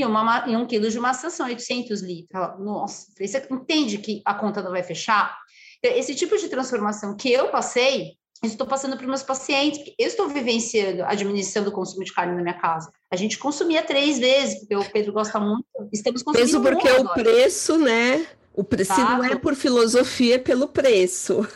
e, 0.00 0.04
uma, 0.04 0.44
e 0.48 0.56
um 0.56 0.66
quilo 0.66 0.88
de 0.88 0.98
maçã 0.98 1.30
são 1.30 1.46
800 1.46 2.02
litros. 2.02 2.40
Nossa, 2.58 3.06
você 3.18 3.46
entende 3.50 3.98
que 3.98 4.22
a 4.24 4.34
conta 4.34 4.62
não 4.62 4.70
vai 4.70 4.82
fechar? 4.82 5.36
Então, 5.78 5.96
esse 5.96 6.14
tipo 6.14 6.36
de 6.36 6.48
transformação 6.48 7.16
que 7.16 7.32
eu 7.32 7.48
passei, 7.48 8.12
estou 8.42 8.66
passando 8.66 8.96
para 8.96 9.04
os 9.04 9.08
meus 9.08 9.22
pacientes, 9.22 9.80
eu 9.98 10.06
estou 10.06 10.28
vivenciando 10.28 11.04
a 11.04 11.14
diminuição 11.14 11.62
do 11.62 11.72
consumo 11.72 12.04
de 12.04 12.12
carne 12.12 12.34
na 12.34 12.42
minha 12.42 12.58
casa. 12.58 12.90
A 13.10 13.16
gente 13.16 13.38
consumia 13.38 13.82
três 13.82 14.18
vezes, 14.18 14.60
porque 14.60 14.76
o 14.76 14.90
Pedro 14.90 15.12
gosta 15.12 15.38
muito, 15.38 15.64
estamos 15.92 16.22
consumindo 16.22 16.60
Mesmo 16.60 16.62
porque 16.62 16.88
o 16.88 17.00
agora. 17.00 17.22
preço, 17.22 17.78
né? 17.78 18.26
O 18.54 18.64
preço 18.64 18.98
não 18.98 19.24
é 19.24 19.36
por 19.36 19.54
filosofia, 19.54 20.34
é 20.34 20.38
pelo 20.38 20.68
preço. 20.68 21.46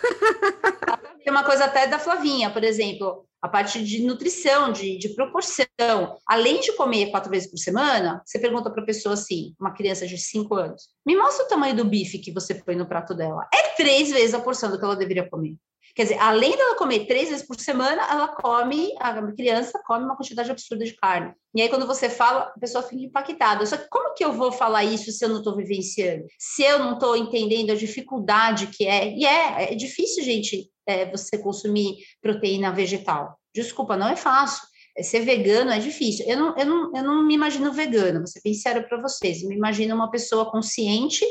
Tem 1.23 1.33
uma 1.33 1.45
coisa 1.45 1.65
até 1.65 1.87
da 1.87 1.99
Flavinha, 1.99 2.51
por 2.51 2.63
exemplo, 2.63 3.27
a 3.45 3.49
parte 3.49 3.85
de 3.85 4.03
nutrição, 4.03 4.73
de, 4.73 4.97
de 4.97 5.11
proporção. 5.11 5.67
Além 6.27 6.61
de 6.61 6.73
comer 6.73 7.11
quatro 7.11 7.31
vezes 7.31 7.51
por 7.51 7.59
semana, 7.59 8.23
você 8.25 8.39
pergunta 8.39 8.71
para 8.71 8.83
a 8.83 8.87
pessoa 8.87 9.13
assim, 9.13 9.55
uma 9.61 9.75
criança 9.75 10.07
de 10.07 10.17
cinco 10.17 10.55
anos, 10.55 10.89
me 11.07 11.15
mostra 11.15 11.45
o 11.45 11.49
tamanho 11.49 11.77
do 11.77 11.85
bife 11.85 12.19
que 12.19 12.33
você 12.33 12.55
põe 12.55 12.75
no 12.75 12.89
prato 12.89 13.15
dela. 13.15 13.47
É 13.53 13.77
três 13.77 14.11
vezes 14.11 14.33
a 14.33 14.41
porção 14.41 14.71
do 14.71 14.79
que 14.79 14.85
ela 14.87 14.97
deveria 14.97 15.29
comer. 15.29 15.57
Quer 15.95 16.03
dizer, 16.05 16.19
além 16.19 16.57
dela 16.57 16.77
comer 16.77 17.07
três 17.07 17.29
vezes 17.29 17.47
por 17.47 17.59
semana, 17.61 18.03
ela 18.11 18.29
come, 18.29 18.93
a 18.99 19.33
criança 19.33 19.81
come 19.87 20.05
uma 20.05 20.17
quantidade 20.17 20.51
absurda 20.51 20.85
de 20.85 20.93
carne. 20.95 21.33
E 21.55 21.63
aí, 21.63 21.69
quando 21.69 21.87
você 21.87 22.11
fala, 22.11 22.53
a 22.55 22.59
pessoa 22.59 22.83
fica 22.83 23.03
impactada. 23.03 23.65
Só 23.65 23.77
que 23.77 23.89
como 23.89 24.13
que 24.13 24.25
eu 24.25 24.33
vou 24.33 24.51
falar 24.51 24.83
isso 24.83 25.13
se 25.13 25.25
eu 25.25 25.29
não 25.29 25.39
estou 25.39 25.57
vivenciando? 25.57 26.27
Se 26.37 26.65
eu 26.65 26.81
não 26.81 26.95
estou 26.95 27.17
entendendo 27.17 27.71
a 27.71 27.77
dificuldade 27.77 28.67
que 28.67 28.85
é? 28.85 29.15
E 29.15 29.25
é, 29.25 29.73
é 29.73 29.75
difícil, 29.77 30.25
gente, 30.25 30.69
é, 30.85 31.09
você 31.11 31.39
consumir 31.39 31.99
proteína 32.21 32.73
vegetal. 32.73 33.39
Desculpa, 33.55 33.97
não 33.97 34.09
é 34.09 34.17
fácil. 34.17 34.67
É, 34.97 35.03
ser 35.05 35.21
vegano 35.21 35.71
é 35.71 35.79
difícil. 35.79 36.27
Eu 36.29 36.37
não, 36.37 36.59
eu 36.59 36.67
não, 36.67 36.97
eu 36.97 37.03
não 37.05 37.25
me 37.25 37.35
imagino 37.35 37.73
vegano, 37.73 38.19
vou 38.19 38.27
ser 38.27 38.41
bem 38.43 38.55
sério 38.55 38.87
para 38.89 39.01
vocês. 39.01 39.43
Eu 39.43 39.49
me 39.49 39.55
imagino 39.55 39.95
uma 39.95 40.11
pessoa 40.11 40.51
consciente 40.51 41.25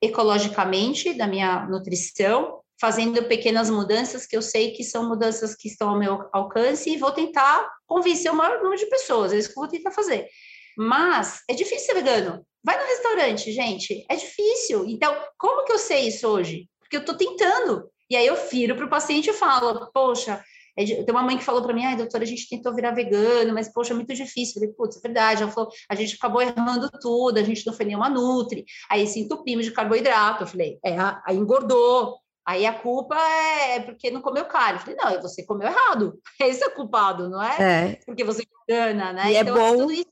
ecologicamente 0.00 1.14
da 1.14 1.26
minha 1.26 1.66
nutrição, 1.66 2.60
fazendo 2.80 3.22
pequenas 3.24 3.70
mudanças 3.70 4.26
que 4.26 4.36
eu 4.36 4.42
sei 4.42 4.72
que 4.72 4.84
são 4.84 5.08
mudanças 5.08 5.54
que 5.54 5.68
estão 5.68 5.90
ao 5.90 5.98
meu 5.98 6.28
alcance 6.32 6.90
e 6.90 6.96
vou 6.96 7.10
tentar 7.12 7.68
convencer 7.86 8.30
o 8.30 8.34
maior 8.34 8.62
número 8.62 8.78
de 8.78 8.86
pessoas, 8.86 9.32
é 9.32 9.38
isso 9.38 9.48
que 9.48 9.58
eu 9.58 9.62
vou 9.62 9.70
tentar 9.70 9.90
fazer. 9.90 10.28
Mas 10.76 11.42
é 11.48 11.54
difícil 11.54 11.86
ser 11.86 11.94
vegano. 11.94 12.46
Vai 12.62 12.78
no 12.78 12.86
restaurante, 12.86 13.52
gente, 13.52 14.04
é 14.10 14.16
difícil. 14.16 14.84
Então, 14.86 15.16
como 15.38 15.64
que 15.64 15.72
eu 15.72 15.78
sei 15.78 16.08
isso 16.08 16.28
hoje? 16.28 16.68
Porque 16.80 16.96
eu 16.96 17.00
estou 17.00 17.16
tentando. 17.16 17.88
E 18.10 18.16
aí 18.16 18.26
eu 18.26 18.36
viro 18.48 18.76
para 18.76 18.84
o 18.84 18.90
paciente 18.90 19.30
e 19.30 19.32
falo, 19.32 19.90
poxa, 19.92 20.42
é 20.76 20.84
tem 20.84 21.06
uma 21.10 21.22
mãe 21.22 21.38
que 21.38 21.44
falou 21.44 21.62
para 21.62 21.72
mim, 21.72 21.84
ai, 21.84 21.96
doutora, 21.96 22.22
a 22.22 22.26
gente 22.26 22.48
tentou 22.48 22.74
virar 22.74 22.90
vegano, 22.90 23.54
mas, 23.54 23.72
poxa, 23.72 23.94
é 23.94 23.96
muito 23.96 24.12
difícil. 24.14 24.54
Eu 24.56 24.60
falei, 24.60 24.74
putz, 24.74 24.96
é 24.96 25.00
verdade. 25.00 25.42
Ela 25.42 25.50
falou, 25.50 25.70
a 25.88 25.94
gente 25.94 26.14
acabou 26.16 26.42
errando 26.42 26.90
tudo, 27.00 27.38
a 27.38 27.42
gente 27.42 27.66
não 27.66 27.72
foi 27.72 27.86
nenhuma 27.86 28.10
nutri, 28.10 28.64
aí 28.90 29.06
se 29.06 29.20
entupimos 29.20 29.64
de 29.64 29.72
carboidrato. 29.72 30.42
Eu 30.42 30.46
falei, 30.46 30.78
é, 30.84 30.96
aí 31.24 31.36
engordou. 31.36 32.18
Aí 32.46 32.64
a 32.64 32.72
culpa 32.72 33.16
é 33.18 33.80
porque 33.80 34.08
não 34.08 34.22
comeu 34.22 34.44
carne. 34.44 34.78
Eu 34.78 34.80
falei, 34.80 34.96
não, 34.96 35.20
você 35.20 35.44
comeu 35.44 35.68
errado. 35.68 36.20
Esse 36.38 36.62
é 36.62 36.68
o 36.68 36.74
culpado, 36.74 37.28
não 37.28 37.42
é? 37.42 37.56
É. 37.58 37.98
Porque 38.06 38.22
você 38.22 38.46
engana, 38.68 39.12
né? 39.12 39.32
E 39.32 39.36
é 39.36 39.40
então, 39.40 39.56
é 39.56 39.58
bom. 39.58 39.90
Isso 39.90 40.06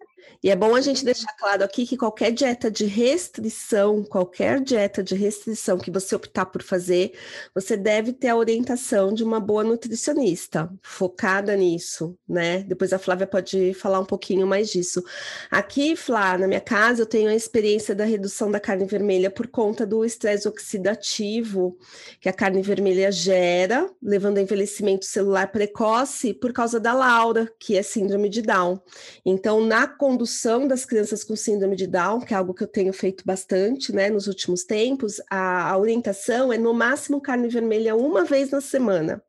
e 0.44 0.50
é 0.50 0.56
bom 0.56 0.74
a 0.74 0.80
gente 0.82 1.06
deixar 1.06 1.32
claro 1.38 1.64
aqui 1.64 1.86
que 1.86 1.96
qualquer 1.96 2.30
dieta 2.30 2.70
de 2.70 2.84
restrição, 2.84 4.04
qualquer 4.04 4.60
dieta 4.60 5.02
de 5.02 5.14
restrição 5.14 5.78
que 5.78 5.90
você 5.90 6.14
optar 6.14 6.44
por 6.44 6.62
fazer, 6.62 7.14
você 7.54 7.78
deve 7.78 8.12
ter 8.12 8.28
a 8.28 8.36
orientação 8.36 9.14
de 9.14 9.24
uma 9.24 9.40
boa 9.40 9.64
nutricionista, 9.64 10.70
focada 10.82 11.56
nisso, 11.56 12.14
né? 12.28 12.62
Depois 12.64 12.92
a 12.92 12.98
Flávia 12.98 13.26
pode 13.26 13.72
falar 13.72 14.00
um 14.00 14.04
pouquinho 14.04 14.46
mais 14.46 14.68
disso. 14.68 15.02
Aqui, 15.50 15.96
Flá, 15.96 16.36
na 16.36 16.46
minha 16.46 16.60
casa, 16.60 17.00
eu 17.00 17.06
tenho 17.06 17.30
a 17.30 17.34
experiência 17.34 17.94
da 17.94 18.04
redução 18.04 18.50
da 18.50 18.60
carne 18.60 18.84
vermelha 18.84 19.30
por 19.30 19.46
conta 19.46 19.86
do 19.86 20.04
estresse 20.04 20.46
oxidativo 20.46 21.78
que 22.20 22.28
a 22.28 22.32
carne 22.34 22.60
vermelha 22.60 23.10
gera, 23.10 23.90
levando 24.02 24.36
a 24.36 24.42
envelhecimento 24.42 25.06
celular 25.06 25.50
precoce 25.50 26.34
por 26.34 26.52
causa 26.52 26.78
da 26.78 26.92
Laura, 26.92 27.50
que 27.58 27.78
é 27.78 27.82
síndrome 27.82 28.28
de 28.28 28.42
Down. 28.42 28.78
Então, 29.24 29.64
na 29.64 29.86
condução 30.14 30.68
das 30.68 30.84
crianças 30.84 31.24
com 31.24 31.34
síndrome 31.34 31.74
de 31.74 31.88
Down, 31.88 32.20
que 32.20 32.32
é 32.32 32.36
algo 32.36 32.54
que 32.54 32.62
eu 32.62 32.68
tenho 32.68 32.92
feito 32.92 33.24
bastante, 33.26 33.92
né, 33.92 34.08
nos 34.08 34.28
últimos 34.28 34.62
tempos, 34.62 35.20
a, 35.28 35.72
a 35.72 35.76
orientação 35.76 36.52
é 36.52 36.56
no 36.56 36.72
máximo 36.72 37.20
carne 37.20 37.48
vermelha 37.48 37.96
uma 37.96 38.24
vez 38.24 38.50
na 38.50 38.60
semana. 38.60 39.20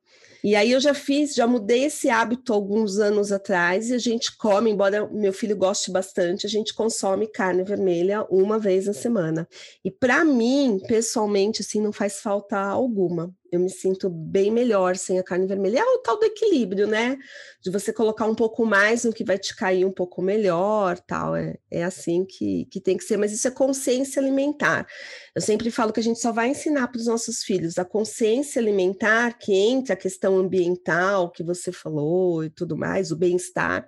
E 0.43 0.55
aí 0.55 0.73
eu 0.73 0.79
já 0.79 0.93
fiz, 0.93 1.33
já 1.33 1.47
mudei 1.47 1.85
esse 1.85 2.07
hábito 2.07 2.53
alguns 2.53 2.99
anos 2.99 3.31
atrás 3.31 3.89
e 3.89 3.95
a 3.95 3.97
gente 3.97 4.37
come, 4.37 4.69
embora 4.69 5.09
meu 5.11 5.33
filho 5.33 5.57
goste 5.57 5.89
bastante, 5.89 6.45
a 6.45 6.49
gente 6.49 6.71
consome 6.71 7.25
carne 7.25 7.63
vermelha 7.63 8.23
uma 8.29 8.59
vez 8.59 8.85
na 8.85 8.93
semana. 8.93 9.47
E 9.83 9.89
para 9.89 10.23
mim, 10.23 10.79
pessoalmente, 10.87 11.63
assim, 11.63 11.81
não 11.81 11.91
faz 11.91 12.19
falta 12.19 12.59
alguma 12.59 13.33
eu 13.51 13.59
me 13.59 13.69
sinto 13.69 14.09
bem 14.09 14.51
melhor 14.51 14.95
sem 14.95 15.19
a 15.19 15.23
carne 15.23 15.47
vermelha. 15.47 15.79
É 15.79 15.83
o 15.83 15.99
tal 15.99 16.19
do 16.19 16.25
equilíbrio, 16.25 16.87
né? 16.87 17.17
De 17.61 17.69
você 17.71 17.93
colocar 17.93 18.25
um 18.25 18.35
pouco 18.35 18.65
mais 18.65 19.03
no 19.03 19.13
que 19.13 19.23
vai 19.23 19.37
te 19.37 19.55
cair 19.55 19.85
um 19.85 19.91
pouco 19.91 20.21
melhor, 20.21 20.99
tal. 20.99 21.35
É, 21.35 21.57
é 21.71 21.83
assim 21.83 22.25
que, 22.25 22.65
que 22.65 22.79
tem 22.79 22.97
que 22.97 23.03
ser, 23.03 23.17
mas 23.17 23.31
isso 23.31 23.47
é 23.47 23.51
consciência 23.51 24.21
alimentar. 24.21 24.85
Eu 25.35 25.41
sempre 25.41 25.71
falo 25.71 25.93
que 25.93 25.99
a 25.99 26.03
gente 26.03 26.19
só 26.19 26.31
vai 26.31 26.49
ensinar 26.49 26.87
para 26.87 26.99
os 26.99 27.07
nossos 27.07 27.43
filhos 27.43 27.77
a 27.77 27.85
consciência 27.85 28.59
alimentar, 28.59 29.37
que 29.37 29.53
entra 29.53 29.93
a 29.93 29.97
questão 29.97 30.37
ambiental 30.37 31.31
que 31.31 31.43
você 31.43 31.71
falou 31.71 32.43
e 32.43 32.49
tudo 32.49 32.77
mais, 32.77 33.11
o 33.11 33.15
bem-estar 33.15 33.87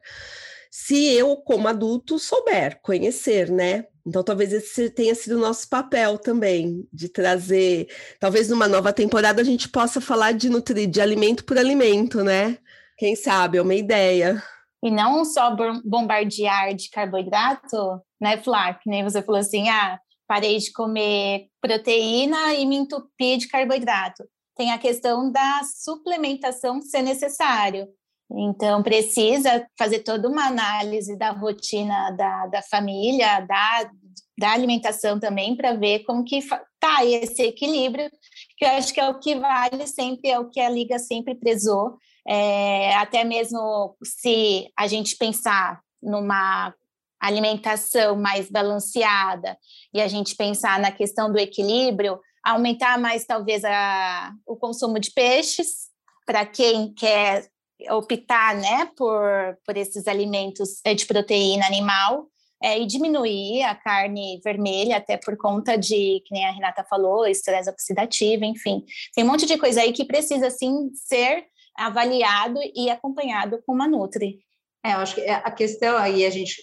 se 0.72 1.06
eu, 1.14 1.38
como 1.38 1.68
adulto, 1.68 2.20
souber 2.20 2.80
conhecer, 2.82 3.50
né? 3.50 3.86
Então, 4.06 4.24
talvez 4.24 4.54
esse 4.54 4.90
tenha 4.90 5.14
sido 5.14 5.36
o 5.36 5.40
nosso 5.40 5.68
papel 5.70 6.18
também, 6.18 6.88
de 6.94 7.10
trazer. 7.10 7.88
Talvez 8.20 8.50
numa 8.50 8.68
nova 8.68 8.94
temporada 8.94 9.42
a 9.42 9.46
gente 9.46 9.68
possa 9.68 10.00
falar 10.00 10.32
de 10.32 10.50
nutrir, 10.50 10.88
de 10.88 11.02
alimento 11.02 11.44
por 11.44 11.58
alimento, 11.58 12.24
né? 12.24 12.58
Quem 12.98 13.16
sabe, 13.16 13.58
é 13.58 13.62
uma 13.62 13.76
ideia. 13.76 14.42
E 14.82 14.90
não 14.90 15.26
só 15.26 15.56
bombardear 15.84 16.74
de 16.74 16.90
carboidrato, 16.90 18.02
né, 18.20 18.38
Flá? 18.38 18.74
Que 18.74 18.90
nem 18.90 19.04
você 19.04 19.22
falou 19.22 19.40
assim, 19.42 19.68
ah, 19.68 20.00
parei 20.28 20.58
de 20.58 20.72
comer 20.72 21.48
proteína 21.62 22.54
e 22.54 22.66
me 22.66 22.78
entupi 22.78 23.38
de 23.38 23.48
carboidrato. 23.48 24.24
Tem 24.56 24.72
a 24.72 24.78
questão 24.78 25.32
da 25.32 25.62
suplementação 25.82 26.82
ser 26.82 27.02
necessário. 27.02 27.88
Então, 28.30 28.84
precisa 28.84 29.66
fazer 29.78 30.00
toda 30.00 30.28
uma 30.28 30.48
análise 30.48 31.18
da 31.18 31.32
rotina 31.32 32.12
da, 32.12 32.48
da 32.48 32.62
família, 32.62 33.40
da, 33.42 33.90
da 34.38 34.52
alimentação 34.52 35.20
também, 35.20 35.56
para 35.56 35.74
ver 35.74 36.00
como 36.00 36.26
que 36.26 36.38
está 36.38 37.06
esse 37.06 37.42
equilíbrio, 37.44 38.10
que 38.58 38.66
eu 38.66 38.70
acho 38.70 38.94
que 38.94 39.00
é 39.00 39.08
o 39.08 39.20
que 39.20 39.36
vale 39.36 39.88
sempre, 39.88 40.30
é 40.30 40.38
o 40.38 40.50
que 40.50 40.60
a 40.60 40.70
Liga 40.70 41.00
sempre 41.00 41.36
prezou, 41.36 41.98
é, 42.28 42.94
até 42.96 43.24
mesmo 43.24 43.96
se 44.04 44.70
a 44.78 44.86
gente 44.88 45.16
pensar 45.16 45.80
numa 46.04 46.74
alimentação 47.20 48.16
mais 48.16 48.52
balanceada 48.52 49.58
e 49.94 50.02
a 50.02 50.08
gente 50.08 50.36
pensar 50.36 50.80
na 50.80 50.92
questão 50.92 51.32
do 51.32 51.40
equilíbrio, 51.40 52.20
aumentar 52.44 53.00
mais 53.00 53.26
talvez 53.26 53.63
a, 53.63 54.34
o 54.46 54.56
consumo 54.58 55.00
de 55.00 55.12
peixes, 55.12 55.88
para 56.26 56.46
quem 56.46 56.94
quer 56.94 57.48
optar 57.90 58.56
né, 58.56 58.90
por, 58.96 59.22
por 59.66 59.78
esses 59.78 60.08
alimentos 60.08 60.82
de 60.84 61.06
proteína 61.06 61.66
animal 61.66 62.28
é, 62.62 62.80
e 62.80 62.86
diminuir 62.86 63.63
a 63.63 63.76
carne 63.76 64.42
vermelha, 64.44 64.98
até 64.98 65.18
por 65.18 65.38
conta 65.38 65.78
de, 65.78 66.22
que 66.26 66.34
nem 66.34 66.46
a 66.46 66.52
Renata 66.52 66.84
falou, 66.84 67.28
estresse 67.28 67.70
oxidativo, 67.70 68.44
enfim. 68.44 68.84
Tem 69.13 69.24
um 69.24 69.28
monte 69.28 69.46
de 69.46 69.58
coisa 69.58 69.82
aí 69.82 69.94
que 69.94 70.06
precisa, 70.06 70.50
sim, 70.50 70.90
ser 70.94 71.46
avaliado 71.76 72.60
e 72.76 72.90
acompanhado 72.90 73.62
com 73.66 73.74
uma 73.74 73.88
Nutri. 73.88 74.40
É, 74.84 74.94
eu 74.94 74.98
acho 74.98 75.16
que 75.16 75.22
a 75.22 75.52
questão 75.52 75.98
aí, 75.98 76.26
a 76.26 76.30
gente, 76.30 76.56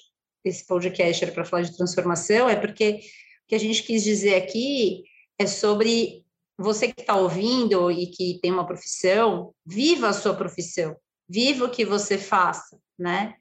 esse 0.45 0.67
podcast 0.67 1.23
era 1.23 1.33
para 1.33 1.45
falar 1.45 1.63
de 1.63 1.77
transformação, 1.77 2.49
é 2.49 2.57
porque 2.57 3.01
o 3.45 3.49
que 3.49 3.55
a 3.55 3.61
gente 3.61 3.83
quis 3.83 4.03
dizer 4.03 4.35
aqui 4.35 5.05
é 5.39 5.47
sobre 5.47 6.25
você 6.59 6.93
que 6.93 7.01
está 7.01 7.17
ouvindo 7.17 7.91
e 7.91 8.07
que 8.07 8.39
tem 8.41 8.51
uma 8.51 8.67
profissão, 8.67 9.53
viva 9.65 10.09
a 10.09 10.13
sua 10.13 10.35
profissão 10.35 10.97
viva 11.29 11.65
o 11.65 11.71
que 11.71 11.85
você 11.85 12.19
faça, 12.19 12.79
né? 12.99 13.35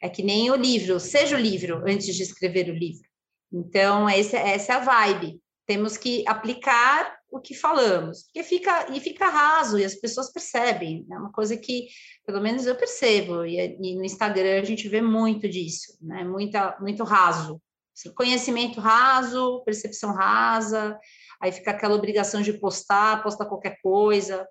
É 0.00 0.08
que 0.08 0.22
nem 0.22 0.50
o 0.50 0.56
livro, 0.56 1.00
seja 1.00 1.36
o 1.36 1.40
livro 1.40 1.82
antes 1.86 2.14
de 2.14 2.22
escrever 2.22 2.70
o 2.70 2.74
livro. 2.74 3.08
Então, 3.52 4.08
essa, 4.08 4.36
essa 4.36 4.74
é 4.74 4.76
a 4.76 4.80
vibe. 4.80 5.40
Temos 5.66 5.96
que 5.96 6.24
aplicar 6.26 7.18
o 7.30 7.40
que 7.40 7.54
falamos, 7.54 8.24
porque 8.24 8.42
fica 8.42 8.90
e 8.90 9.00
fica 9.00 9.28
raso 9.28 9.78
e 9.78 9.84
as 9.84 9.94
pessoas 9.94 10.32
percebem. 10.32 11.06
É 11.10 11.18
uma 11.18 11.30
coisa 11.30 11.56
que, 11.56 11.88
pelo 12.24 12.40
menos, 12.40 12.64
eu 12.64 12.74
percebo. 12.74 13.44
E, 13.44 13.58
e 13.58 13.96
no 13.96 14.04
Instagram 14.04 14.60
a 14.60 14.64
gente 14.64 14.88
vê 14.88 15.02
muito 15.02 15.48
disso, 15.48 15.98
né? 16.00 16.24
Muita, 16.24 16.76
muito 16.80 17.04
raso. 17.04 17.60
Assim, 17.94 18.14
conhecimento 18.14 18.80
raso, 18.80 19.62
percepção 19.64 20.14
rasa, 20.14 20.98
aí 21.40 21.52
fica 21.52 21.72
aquela 21.72 21.96
obrigação 21.96 22.40
de 22.40 22.52
postar, 22.52 23.22
postar 23.22 23.46
qualquer 23.46 23.78
coisa. 23.82 24.46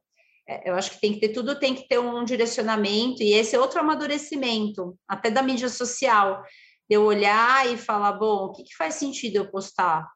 É, 0.47 0.69
eu 0.69 0.75
acho 0.75 0.91
que 0.91 1.01
tem 1.01 1.13
que 1.13 1.19
ter 1.19 1.29
tudo, 1.29 1.59
tem 1.59 1.75
que 1.75 1.87
ter 1.87 1.99
um 1.99 2.23
direcionamento, 2.23 3.21
e 3.21 3.33
esse 3.33 3.55
é 3.55 3.59
outro 3.59 3.79
amadurecimento, 3.79 4.97
até 5.07 5.29
da 5.29 5.41
mídia 5.41 5.69
social, 5.69 6.43
eu 6.89 7.03
olhar 7.03 7.71
e 7.71 7.77
falar, 7.77 8.13
bom, 8.13 8.45
o 8.45 8.51
que, 8.53 8.63
que 8.63 8.75
faz 8.75 8.95
sentido 8.95 9.35
eu 9.35 9.51
postar? 9.51 10.07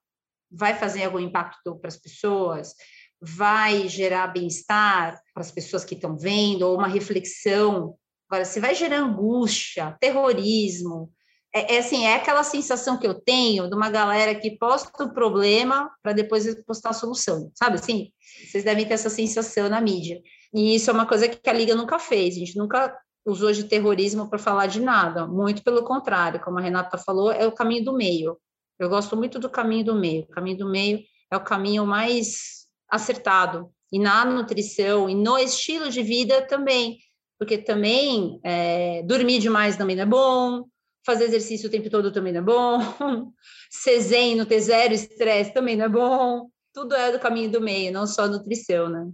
Vai 0.50 0.74
fazer 0.74 1.04
algum 1.04 1.20
impacto 1.20 1.78
para 1.80 1.90
as 1.90 1.98
pessoas? 1.98 2.74
vai 3.22 3.88
gerar 3.88 4.28
bem-estar 4.28 5.22
para 5.32 5.42
as 5.42 5.52
pessoas 5.52 5.86
que 5.86 5.94
estão 5.94 6.18
vendo, 6.18 6.64
ou 6.64 6.76
uma 6.76 6.88
reflexão. 6.88 7.96
Agora, 8.28 8.44
se 8.44 8.60
vai 8.60 8.74
gerar 8.74 8.98
angústia, 8.98 9.96
terrorismo, 10.00 11.14
é, 11.54 11.76
é, 11.76 11.80
assim, 11.80 12.06
é 12.06 12.16
aquela 12.16 12.44
sensação 12.44 12.98
que 12.98 13.06
eu 13.06 13.14
tenho 13.14 13.70
de 13.70 13.76
uma 13.76 13.90
galera 13.90 14.34
que 14.34 14.58
posta 14.58 15.04
o 15.04 15.14
problema 15.14 15.92
para 16.02 16.14
depois 16.14 16.56
postar 16.64 16.90
a 16.90 16.94
solução, 16.94 17.52
sabe 17.54 17.76
assim? 17.76 18.12
Vocês 18.46 18.64
devem 18.64 18.86
ter 18.86 18.94
essa 18.94 19.10
sensação 19.10 19.70
na 19.70 19.82
mídia. 19.82 20.22
E 20.54 20.76
isso 20.76 20.90
é 20.90 20.94
uma 20.94 21.06
coisa 21.06 21.28
que 21.28 21.50
a 21.50 21.54
Liga 21.54 21.76
nunca 21.76 22.00
fez, 22.00 22.36
a 22.36 22.40
gente 22.40 22.58
nunca 22.58 22.98
usou 23.26 23.52
de 23.52 23.66
terrorismo 23.66 24.30
para 24.30 24.40
falar 24.40 24.68
de 24.68 24.80
nada, 24.80 25.28
muito 25.28 25.64
pelo 25.64 25.84
contrário, 25.84 26.40
como 26.40 26.58
a 26.58 26.62
Renata 26.62 26.98
falou, 26.98 27.32
é 27.32 27.46
o 27.46 27.52
caminho 27.52 27.86
do 27.86 27.94
meio. 27.94 28.38
Eu 28.80 28.90
gosto 28.90 29.16
muito 29.16 29.38
do 29.38 29.50
caminho 29.50 29.86
do 29.86 29.96
meio. 29.96 30.24
O 30.24 30.28
caminho 30.28 30.58
do 30.58 30.70
meio 30.70 31.02
é 31.30 31.38
o 31.38 31.44
caminho 31.44 31.86
mais 31.86 32.66
acertado. 32.90 33.72
E 33.92 34.00
na 34.00 34.26
nutrição 34.26 35.08
e 35.10 35.14
no 35.14 35.38
estilo 35.38 35.90
de 35.90 36.02
vida 36.02 36.42
também, 36.42 36.98
porque 37.38 37.58
também 37.60 38.40
é, 38.44 39.04
dormir 39.04 39.40
demais 39.40 39.78
também 39.78 39.96
não 39.96 40.04
é 40.04 40.06
bom, 40.08 40.66
fazer 41.06 41.26
exercício 41.26 41.68
o 41.68 41.72
tempo 41.72 41.90
todo 41.90 42.12
também 42.12 42.34
não 42.34 42.42
é 42.42 42.44
bom, 42.44 43.32
ser 43.70 44.00
zen, 44.00 44.36
não 44.36 44.46
ter 44.46 44.60
zero 44.60 44.94
estresse 44.94 45.54
também 45.54 45.76
não 45.76 45.86
é 45.86 45.90
bom. 45.90 46.50
Tudo 46.74 46.96
é 46.96 47.12
do 47.12 47.20
caminho 47.20 47.52
do 47.52 47.60
meio, 47.60 47.92
não 47.92 48.08
só 48.08 48.28
nutrição, 48.28 48.88
né? 48.90 49.10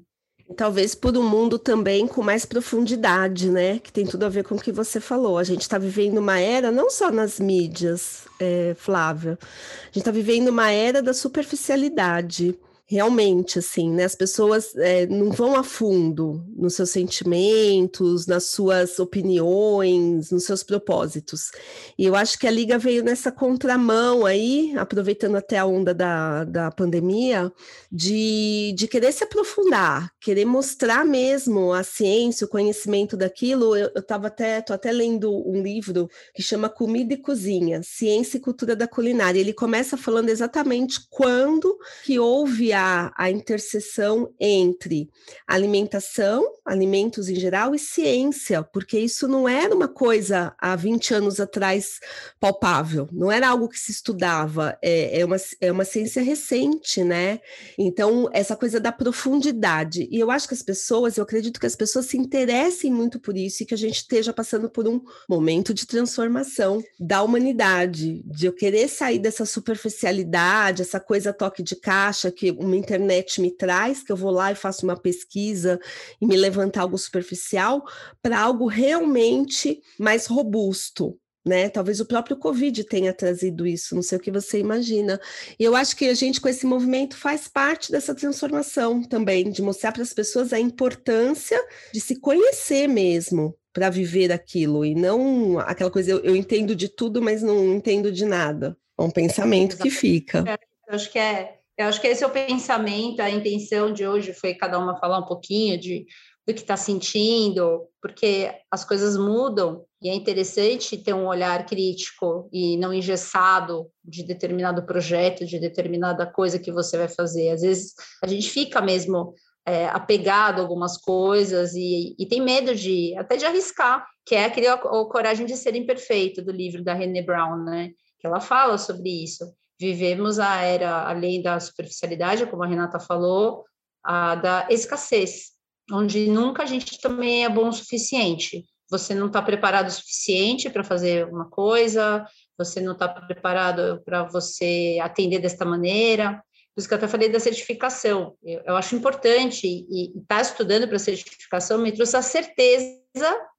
Talvez 0.56 0.95
por 0.95 1.17
um 1.17 1.28
mundo 1.28 1.60
também 1.60 2.08
com 2.08 2.23
mais 2.23 2.45
profundidade, 2.45 3.50
né? 3.50 3.80
Que 3.80 3.91
tem 3.91 4.06
tudo 4.06 4.26
a 4.26 4.30
ver 4.30 4.43
com 4.43 4.56
o 4.56 4.62
que 4.62 4.71
você 4.71 5.00
falou. 5.00 5.38
A 5.38 5.43
gente 5.43 5.62
está 5.62 5.78
vivendo 5.78 6.19
uma 6.19 6.39
era, 6.39 6.71
não 6.71 6.89
só 6.89 7.12
nas 7.12 7.39
mídias, 7.39 8.26
é, 8.39 8.73
Flávia, 8.78 9.38
a 9.41 9.86
gente 9.88 10.00
está 10.00 10.12
vivendo 10.12 10.50
uma 10.50 10.71
era 10.71 11.02
da 11.02 11.13
superficialidade 11.13 12.58
realmente, 12.89 13.60
assim, 13.60 13.91
né? 13.91 14.06
As 14.06 14.15
pessoas 14.15 14.73
é, 14.78 15.06
não 15.08 15.30
vão 15.30 15.56
a 15.56 15.63
fundo 15.63 16.41
nos 16.56 16.76
seus 16.76 16.89
sentimentos, 16.89 18.26
nas 18.26 18.45
suas 18.45 18.97
opiniões, 18.97 20.32
nos 20.32 20.45
seus 20.45 20.63
propósitos. 20.63 21.52
E 21.97 22.06
eu 22.06 22.15
acho 22.15 22.39
que 22.39 22.47
a 22.47 22.52
Liga 22.52 22.78
veio 22.78 23.04
nessa 23.04 23.30
contramão 23.30 24.26
aí, 24.26 24.73
aproveitando 24.78 25.36
até 25.36 25.58
a 25.58 25.65
onda 25.65 25.93
da, 25.93 26.45
da 26.45 26.71
pandemia, 26.71 27.52
de, 27.91 28.73
de 28.78 28.88
querer 28.88 29.12
se 29.12 29.26
aprofundar, 29.26 30.10
querer 30.21 30.45
mostrar 30.45 31.04
mesmo 31.04 31.73
a 31.73 31.84
ciência, 31.84 32.45
o 32.45 32.50
conhecimento 32.50 33.17
daquilo. 33.17 33.76
Eu 33.76 33.91
estava 33.97 34.28
até, 34.28 34.62
tô 34.62 34.71
até 34.71 34.93
lendo 34.93 35.45
um 35.45 35.62
livro 35.62 36.10
que 36.34 36.41
chama 36.41 36.69
Comida 36.69 37.13
e 37.13 37.17
Cozinha, 37.17 37.82
Ciência 37.84 38.38
e 38.38 38.41
Cultura 38.41 38.78
da 38.78 38.88
Culinária. 38.88 39.41
Ele 39.41 39.54
começa 39.54 39.97
falando 39.97 40.30
exatamente 40.30 41.02
quando 41.10 41.78
que 42.06 42.17
houve 42.17 42.76
a, 42.77 43.31
interseção 43.31 44.33
entre 44.39 45.09
alimentação, 45.47 46.43
alimentos 46.65 47.29
em 47.29 47.35
geral, 47.35 47.75
e 47.75 47.79
ciência, 47.79 48.63
porque 48.63 48.99
isso 48.99 49.27
não 49.27 49.47
era 49.47 49.75
uma 49.75 49.87
coisa 49.87 50.53
há 50.57 50.75
20 50.75 51.13
anos 51.13 51.39
atrás 51.39 51.99
palpável, 52.39 53.07
não 53.11 53.31
era 53.31 53.47
algo 53.47 53.67
que 53.69 53.79
se 53.79 53.91
estudava, 53.91 54.77
é, 54.81 55.19
é, 55.19 55.25
uma, 55.25 55.37
é 55.61 55.71
uma 55.71 55.85
ciência 55.85 56.21
recente, 56.21 57.03
né? 57.03 57.39
Então, 57.77 58.29
essa 58.33 58.55
coisa 58.55 58.79
da 58.79 58.91
profundidade. 58.91 60.07
E 60.11 60.19
eu 60.19 60.31
acho 60.31 60.47
que 60.47 60.53
as 60.53 60.61
pessoas, 60.61 61.17
eu 61.17 61.23
acredito 61.23 61.59
que 61.59 61.65
as 61.65 61.75
pessoas 61.75 62.05
se 62.07 62.17
interessem 62.17 62.91
muito 62.91 63.19
por 63.19 63.37
isso 63.37 63.63
e 63.63 63.65
que 63.65 63.73
a 63.73 63.77
gente 63.77 63.97
esteja 63.97 64.33
passando 64.33 64.69
por 64.69 64.87
um 64.87 65.01
momento 65.27 65.73
de 65.73 65.85
transformação 65.85 66.83
da 66.99 67.21
humanidade, 67.21 68.21
de 68.25 68.45
eu 68.45 68.53
querer 68.53 68.87
sair 68.87 69.19
dessa 69.19 69.45
superficialidade, 69.45 70.81
essa 70.81 70.99
coisa 70.99 71.33
toque 71.33 71.63
de 71.63 71.75
caixa 71.75 72.31
que 72.31 72.51
uma 72.67 72.75
internet 72.75 73.41
me 73.41 73.51
traz, 73.51 74.03
que 74.03 74.12
eu 74.12 74.15
vou 74.15 74.32
lá 74.32 74.51
e 74.51 74.56
faço 74.56 74.86
uma 74.86 74.99
pesquisa 74.99 75.80
e 76.21 76.25
me 76.25 76.38
levantar 76.38 76.82
algo 76.82 76.97
superficial, 76.97 77.84
para 78.21 78.39
algo 78.39 78.67
realmente 78.67 79.82
mais 79.99 80.27
robusto, 80.27 81.17
né? 81.47 81.69
Talvez 81.69 81.99
o 81.99 82.06
próprio 82.06 82.38
Covid 82.38 82.84
tenha 82.84 83.13
trazido 83.13 83.65
isso, 83.65 83.95
não 83.95 84.01
sei 84.01 84.17
o 84.17 84.21
que 84.21 84.30
você 84.30 84.60
imagina. 84.60 85.19
E 85.58 85.63
eu 85.63 85.75
acho 85.75 85.95
que 85.95 86.06
a 86.06 86.13
gente, 86.13 86.41
com 86.41 86.49
esse 86.49 86.65
movimento, 86.65 87.15
faz 87.15 87.47
parte 87.47 87.91
dessa 87.91 88.13
transformação 88.13 89.01
também, 89.01 89.49
de 89.49 89.62
mostrar 89.62 89.91
para 89.91 90.03
as 90.03 90.13
pessoas 90.13 90.51
a 90.53 90.60
importância 90.60 91.60
de 91.93 92.01
se 92.01 92.19
conhecer 92.19 92.88
mesmo 92.88 93.58
para 93.73 93.89
viver 93.89 94.32
aquilo, 94.32 94.84
e 94.84 94.95
não 94.95 95.60
aquela 95.60 95.91
coisa, 95.91 96.10
eu, 96.10 96.19
eu, 96.21 96.36
entendo 96.36 96.75
de 96.75 96.89
tudo, 96.89 97.21
mas 97.21 97.43
não 97.43 97.75
entendo 97.75 98.12
de 98.12 98.25
nada. 98.25 98.75
É 98.97 99.03
um 99.03 99.12
pensamento 99.12 99.73
Exatamente. 99.73 99.95
que 99.95 100.01
fica. 100.01 100.43
Eu 100.88 100.95
acho 100.95 101.12
que 101.12 101.19
é 101.19 101.56
eu 101.77 101.85
acho 101.85 102.01
que 102.01 102.07
esse 102.07 102.23
é 102.23 102.27
o 102.27 102.31
pensamento, 102.31 103.19
a 103.19 103.29
intenção 103.29 103.93
de 103.93 104.05
hoje 104.07 104.33
foi 104.33 104.55
cada 104.55 104.79
uma 104.79 104.97
falar 104.97 105.19
um 105.19 105.25
pouquinho 105.25 105.79
de, 105.79 106.07
do 106.45 106.53
que 106.53 106.61
está 106.61 106.75
sentindo, 106.75 107.87
porque 108.01 108.51
as 108.71 108.83
coisas 108.83 109.15
mudam 109.15 109.85
e 110.01 110.09
é 110.09 110.15
interessante 110.15 110.97
ter 110.97 111.13
um 111.13 111.27
olhar 111.27 111.65
crítico 111.67 112.49
e 112.51 112.77
não 112.77 112.91
engessado 112.91 113.91
de 114.03 114.23
determinado 114.23 114.85
projeto, 114.87 115.45
de 115.45 115.59
determinada 115.59 116.25
coisa 116.25 116.57
que 116.57 116.71
você 116.71 116.97
vai 116.97 117.07
fazer. 117.07 117.51
Às 117.51 117.61
vezes 117.61 117.93
a 118.23 118.27
gente 118.27 118.49
fica 118.49 118.81
mesmo 118.81 119.35
é, 119.63 119.87
apegado 119.89 120.59
a 120.59 120.61
algumas 120.61 120.97
coisas 120.97 121.75
e, 121.75 122.15
e, 122.17 122.25
tem 122.25 122.41
medo 122.41 122.73
de 122.73 123.15
até 123.17 123.35
de 123.35 123.45
arriscar, 123.45 124.03
que 124.25 124.33
é 124.33 124.45
aquele 124.45 124.67
a, 124.67 124.73
a 124.73 125.05
coragem 125.05 125.45
de 125.45 125.55
ser 125.55 125.75
imperfeito 125.75 126.41
do 126.41 126.51
livro 126.51 126.83
da 126.83 126.95
René 126.95 127.21
Brown, 127.21 127.63
né? 127.63 127.91
Que 128.19 128.25
ela 128.25 128.39
fala 128.39 128.79
sobre 128.79 129.09
isso 129.23 129.45
vivemos 129.79 130.39
a 130.39 130.61
era, 130.61 131.07
além 131.07 131.41
da 131.41 131.59
superficialidade, 131.59 132.45
como 132.47 132.63
a 132.63 132.67
Renata 132.67 132.99
falou, 132.99 133.65
a 134.03 134.35
da 134.35 134.67
escassez, 134.69 135.51
onde 135.91 136.27
nunca 136.27 136.63
a 136.63 136.65
gente 136.65 136.99
também 136.99 137.45
é 137.45 137.49
bom 137.49 137.69
o 137.69 137.73
suficiente. 137.73 138.65
Você 138.89 139.13
não 139.13 139.27
está 139.27 139.41
preparado 139.41 139.87
o 139.87 139.91
suficiente 139.91 140.69
para 140.69 140.83
fazer 140.83 141.27
uma 141.27 141.49
coisa, 141.49 142.25
você 142.57 142.79
não 142.79 142.93
está 142.93 143.07
preparado 143.07 144.01
para 144.05 144.23
você 144.23 144.97
atender 145.01 145.39
desta 145.39 145.65
maneira. 145.65 146.41
Por 146.73 146.79
isso 146.79 146.87
que 146.87 146.93
eu 146.93 146.97
até 146.97 147.07
falei 147.07 147.29
da 147.29 147.39
certificação. 147.39 148.35
Eu, 148.41 148.61
eu 148.65 148.75
acho 148.77 148.95
importante, 148.95 149.67
e 149.67 150.17
estar 150.17 150.37
tá 150.37 150.41
estudando 150.41 150.87
para 150.87 150.99
certificação 150.99 151.79
me 151.79 151.91
trouxe 151.91 152.15
a 152.15 152.21
certeza 152.21 152.97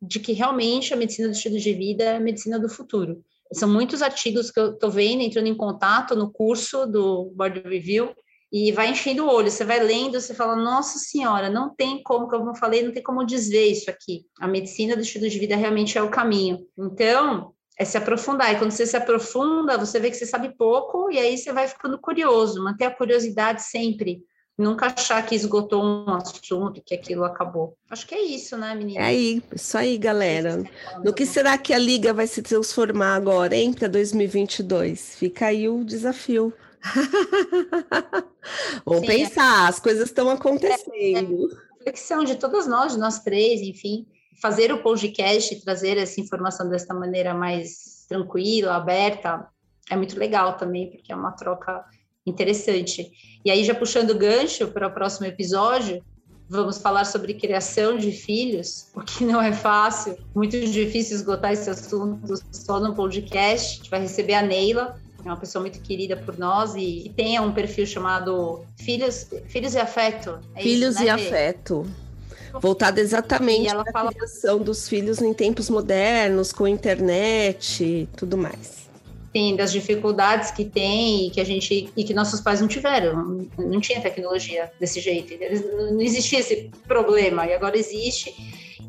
de 0.00 0.18
que 0.20 0.32
realmente 0.32 0.94
a 0.94 0.96
medicina 0.96 1.28
do 1.28 1.34
estilo 1.34 1.58
de 1.58 1.74
vida 1.74 2.04
é 2.04 2.16
a 2.16 2.20
medicina 2.20 2.58
do 2.58 2.68
futuro. 2.68 3.22
São 3.52 3.68
muitos 3.68 4.02
artigos 4.02 4.50
que 4.50 4.60
eu 4.60 4.72
estou 4.72 4.90
vendo, 4.90 5.22
entrando 5.22 5.46
em 5.46 5.56
contato 5.56 6.14
no 6.14 6.30
curso 6.30 6.86
do 6.86 7.32
Board 7.34 7.60
Review, 7.60 8.14
e 8.50 8.72
vai 8.72 8.90
enchendo 8.90 9.24
o 9.24 9.28
olho, 9.28 9.50
você 9.50 9.64
vai 9.64 9.78
lendo, 9.78 10.18
você 10.18 10.32
fala, 10.32 10.56
nossa 10.56 10.98
senhora, 10.98 11.50
não 11.50 11.74
tem 11.74 12.02
como, 12.02 12.28
como 12.28 12.50
eu 12.50 12.54
falei, 12.54 12.82
não 12.82 12.92
tem 12.92 13.02
como 13.02 13.24
desver 13.24 13.66
isso 13.66 13.90
aqui. 13.90 14.24
A 14.40 14.48
medicina 14.48 14.96
do 14.96 15.02
estilo 15.02 15.28
de 15.28 15.38
vida 15.38 15.54
realmente 15.54 15.98
é 15.98 16.02
o 16.02 16.10
caminho. 16.10 16.66
Então, 16.78 17.52
é 17.78 17.84
se 17.84 17.98
aprofundar, 17.98 18.52
e 18.52 18.58
quando 18.58 18.70
você 18.70 18.86
se 18.86 18.96
aprofunda, 18.96 19.76
você 19.76 20.00
vê 20.00 20.10
que 20.10 20.16
você 20.16 20.26
sabe 20.26 20.56
pouco, 20.56 21.10
e 21.12 21.18
aí 21.18 21.36
você 21.36 21.52
vai 21.52 21.68
ficando 21.68 21.98
curioso, 21.98 22.64
manter 22.64 22.86
a 22.86 22.94
curiosidade 22.94 23.62
sempre 23.62 24.22
nunca 24.58 24.86
achar 24.86 25.24
que 25.24 25.36
esgotou 25.36 25.82
um 25.82 26.10
assunto, 26.10 26.82
que 26.84 26.94
aquilo 26.94 27.24
acabou. 27.24 27.76
Acho 27.88 28.06
que 28.06 28.14
é 28.14 28.20
isso, 28.20 28.56
né, 28.56 28.74
menina? 28.74 29.00
É 29.00 29.04
aí, 29.04 29.42
isso 29.54 29.78
aí, 29.78 29.96
galera. 29.96 30.64
No 31.04 31.14
que 31.14 31.24
será 31.24 31.56
que 31.56 31.72
a 31.72 31.78
Liga 31.78 32.12
vai 32.12 32.26
se 32.26 32.42
transformar 32.42 33.14
agora, 33.14 33.54
hein, 33.54 33.72
para 33.72 33.86
2022? 33.86 35.14
Fica 35.16 35.46
aí 35.46 35.68
o 35.68 35.84
desafio. 35.84 36.52
Vamos 38.84 39.02
Sim, 39.02 39.06
pensar, 39.06 39.66
é... 39.66 39.68
as 39.68 39.78
coisas 39.78 40.08
estão 40.08 40.28
acontecendo. 40.28 40.92
É, 40.92 41.12
é, 41.12 41.22
reflexão 41.78 42.24
de 42.24 42.34
todas 42.34 42.66
nós, 42.66 42.92
de 42.92 42.98
nós 42.98 43.20
três, 43.20 43.60
enfim, 43.60 44.06
fazer 44.42 44.72
o 44.72 44.82
podcast, 44.82 45.54
trazer 45.62 45.96
essa 45.96 46.20
informação 46.20 46.68
dessa 46.68 46.92
maneira 46.92 47.32
mais 47.32 48.06
tranquila, 48.08 48.74
aberta, 48.74 49.46
é 49.90 49.96
muito 49.96 50.18
legal 50.18 50.56
também, 50.56 50.90
porque 50.90 51.12
é 51.12 51.16
uma 51.16 51.32
troca 51.32 51.84
interessante. 52.28 53.10
E 53.44 53.50
aí, 53.50 53.64
já 53.64 53.74
puxando 53.74 54.10
o 54.10 54.18
gancho 54.18 54.68
para 54.68 54.86
o 54.86 54.90
próximo 54.90 55.26
episódio, 55.26 56.02
vamos 56.48 56.78
falar 56.78 57.04
sobre 57.04 57.34
criação 57.34 57.96
de 57.96 58.10
filhos, 58.10 58.88
o 58.94 59.00
que 59.00 59.24
não 59.24 59.40
é 59.40 59.52
fácil, 59.52 60.16
muito 60.34 60.58
difícil 60.58 61.16
esgotar 61.16 61.52
esse 61.52 61.68
assunto 61.68 62.34
só 62.50 62.80
no 62.80 62.94
podcast. 62.94 63.72
A 63.72 63.76
gente 63.76 63.90
vai 63.90 64.00
receber 64.00 64.34
a 64.34 64.42
Neila, 64.42 64.98
é 65.24 65.28
uma 65.28 65.36
pessoa 65.36 65.60
muito 65.60 65.80
querida 65.80 66.16
por 66.16 66.38
nós 66.38 66.74
e, 66.74 67.06
e 67.06 67.08
tem 67.10 67.38
um 67.40 67.52
perfil 67.52 67.86
chamado 67.86 68.64
Filhos, 68.78 69.28
Filhos 69.46 69.74
e 69.74 69.78
Afeto. 69.78 70.38
É 70.54 70.62
filhos 70.62 70.94
isso, 70.94 71.04
né, 71.04 71.06
e 71.06 71.10
Afeto. 71.10 71.86
Voltado 72.60 72.98
exatamente 72.98 73.68
à 73.68 73.84
fala... 73.92 74.10
criação 74.10 74.58
dos 74.58 74.88
filhos 74.88 75.20
em 75.20 75.34
tempos 75.34 75.68
modernos, 75.68 76.50
com 76.50 76.66
internet 76.66 77.84
e 77.84 78.08
tudo 78.16 78.38
mais 78.38 78.87
sim, 79.32 79.56
das 79.56 79.72
dificuldades 79.72 80.50
que 80.50 80.64
tem 80.64 81.26
e 81.26 81.30
que 81.30 81.40
a 81.40 81.44
gente 81.44 81.90
e 81.96 82.04
que 82.04 82.14
nossos 82.14 82.40
pais 82.40 82.60
não 82.60 82.68
tiveram, 82.68 83.48
não 83.58 83.80
tinha 83.80 84.00
tecnologia 84.00 84.70
desse 84.80 85.00
jeito, 85.00 85.34
não 85.92 86.00
existia 86.00 86.40
esse 86.40 86.70
problema 86.86 87.46
e 87.46 87.52
agora 87.52 87.76
existe. 87.76 88.34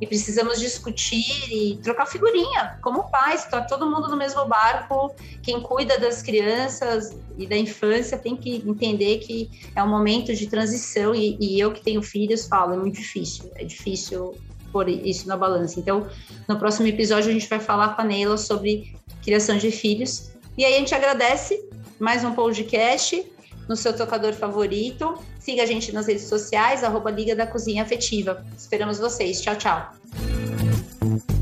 e 0.02 0.08
precisamos 0.08 0.62
discutir 0.62 1.52
e 1.52 1.78
trocar 1.84 2.06
figurinha 2.06 2.80
como 2.82 3.10
pais, 3.12 3.44
está 3.44 3.62
todo 3.62 3.86
mundo 3.86 4.08
no 4.08 4.16
mesmo 4.16 4.46
barco. 4.46 5.14
Quem 5.44 5.62
cuida 5.62 6.00
das 6.00 6.22
crianças 6.22 7.18
e 7.38 7.46
da 7.46 7.58
infância 7.58 8.18
tem 8.18 8.36
que 8.36 8.64
entender 8.66 9.18
que 9.18 9.50
é 9.76 9.84
um 9.84 9.90
momento 9.90 10.34
de 10.34 10.48
transição 10.48 11.14
e, 11.14 11.38
e 11.40 11.60
eu 11.60 11.74
que 11.74 11.82
tenho 11.82 12.02
filhos 12.02 12.48
falo, 12.48 12.74
é 12.74 12.78
muito 12.78 12.96
difícil, 12.96 13.52
é 13.56 13.66
difícil 13.66 14.36
pôr 14.72 14.88
isso 14.90 15.28
na 15.28 15.36
balança. 15.36 15.80
Então, 15.80 16.08
no 16.48 16.58
próximo 16.58 16.88
episódio 16.88 17.30
a 17.30 17.34
gente 17.34 17.48
vai 17.48 17.60
falar 17.60 17.96
com 17.96 18.02
a 18.02 18.06
Neila 18.06 18.38
sobre 18.38 18.96
criação 19.24 19.58
de 19.58 19.72
filhos. 19.72 20.32
E 20.58 20.66
aí 20.66 20.76
a 20.76 20.78
gente 20.80 20.94
agradece 20.94 21.64
mais 22.00 22.24
um 22.24 22.34
podcast 22.34 23.26
no 23.68 23.76
seu 23.76 23.96
tocador 23.96 24.34
favorito. 24.34 25.18
Siga 25.40 25.64
a 25.64 25.66
gente 25.66 25.92
nas 25.92 26.08
redes 26.08 26.24
sociais, 26.24 26.84
arroba 26.84 27.12
Liga 27.12 27.36
da 27.36 27.46
Cozinha 27.46 27.84
Afetiva. 27.84 28.46
Esperamos 28.58 28.98
vocês. 28.98 29.42
Tchau, 29.42 29.56
tchau. 29.56 31.39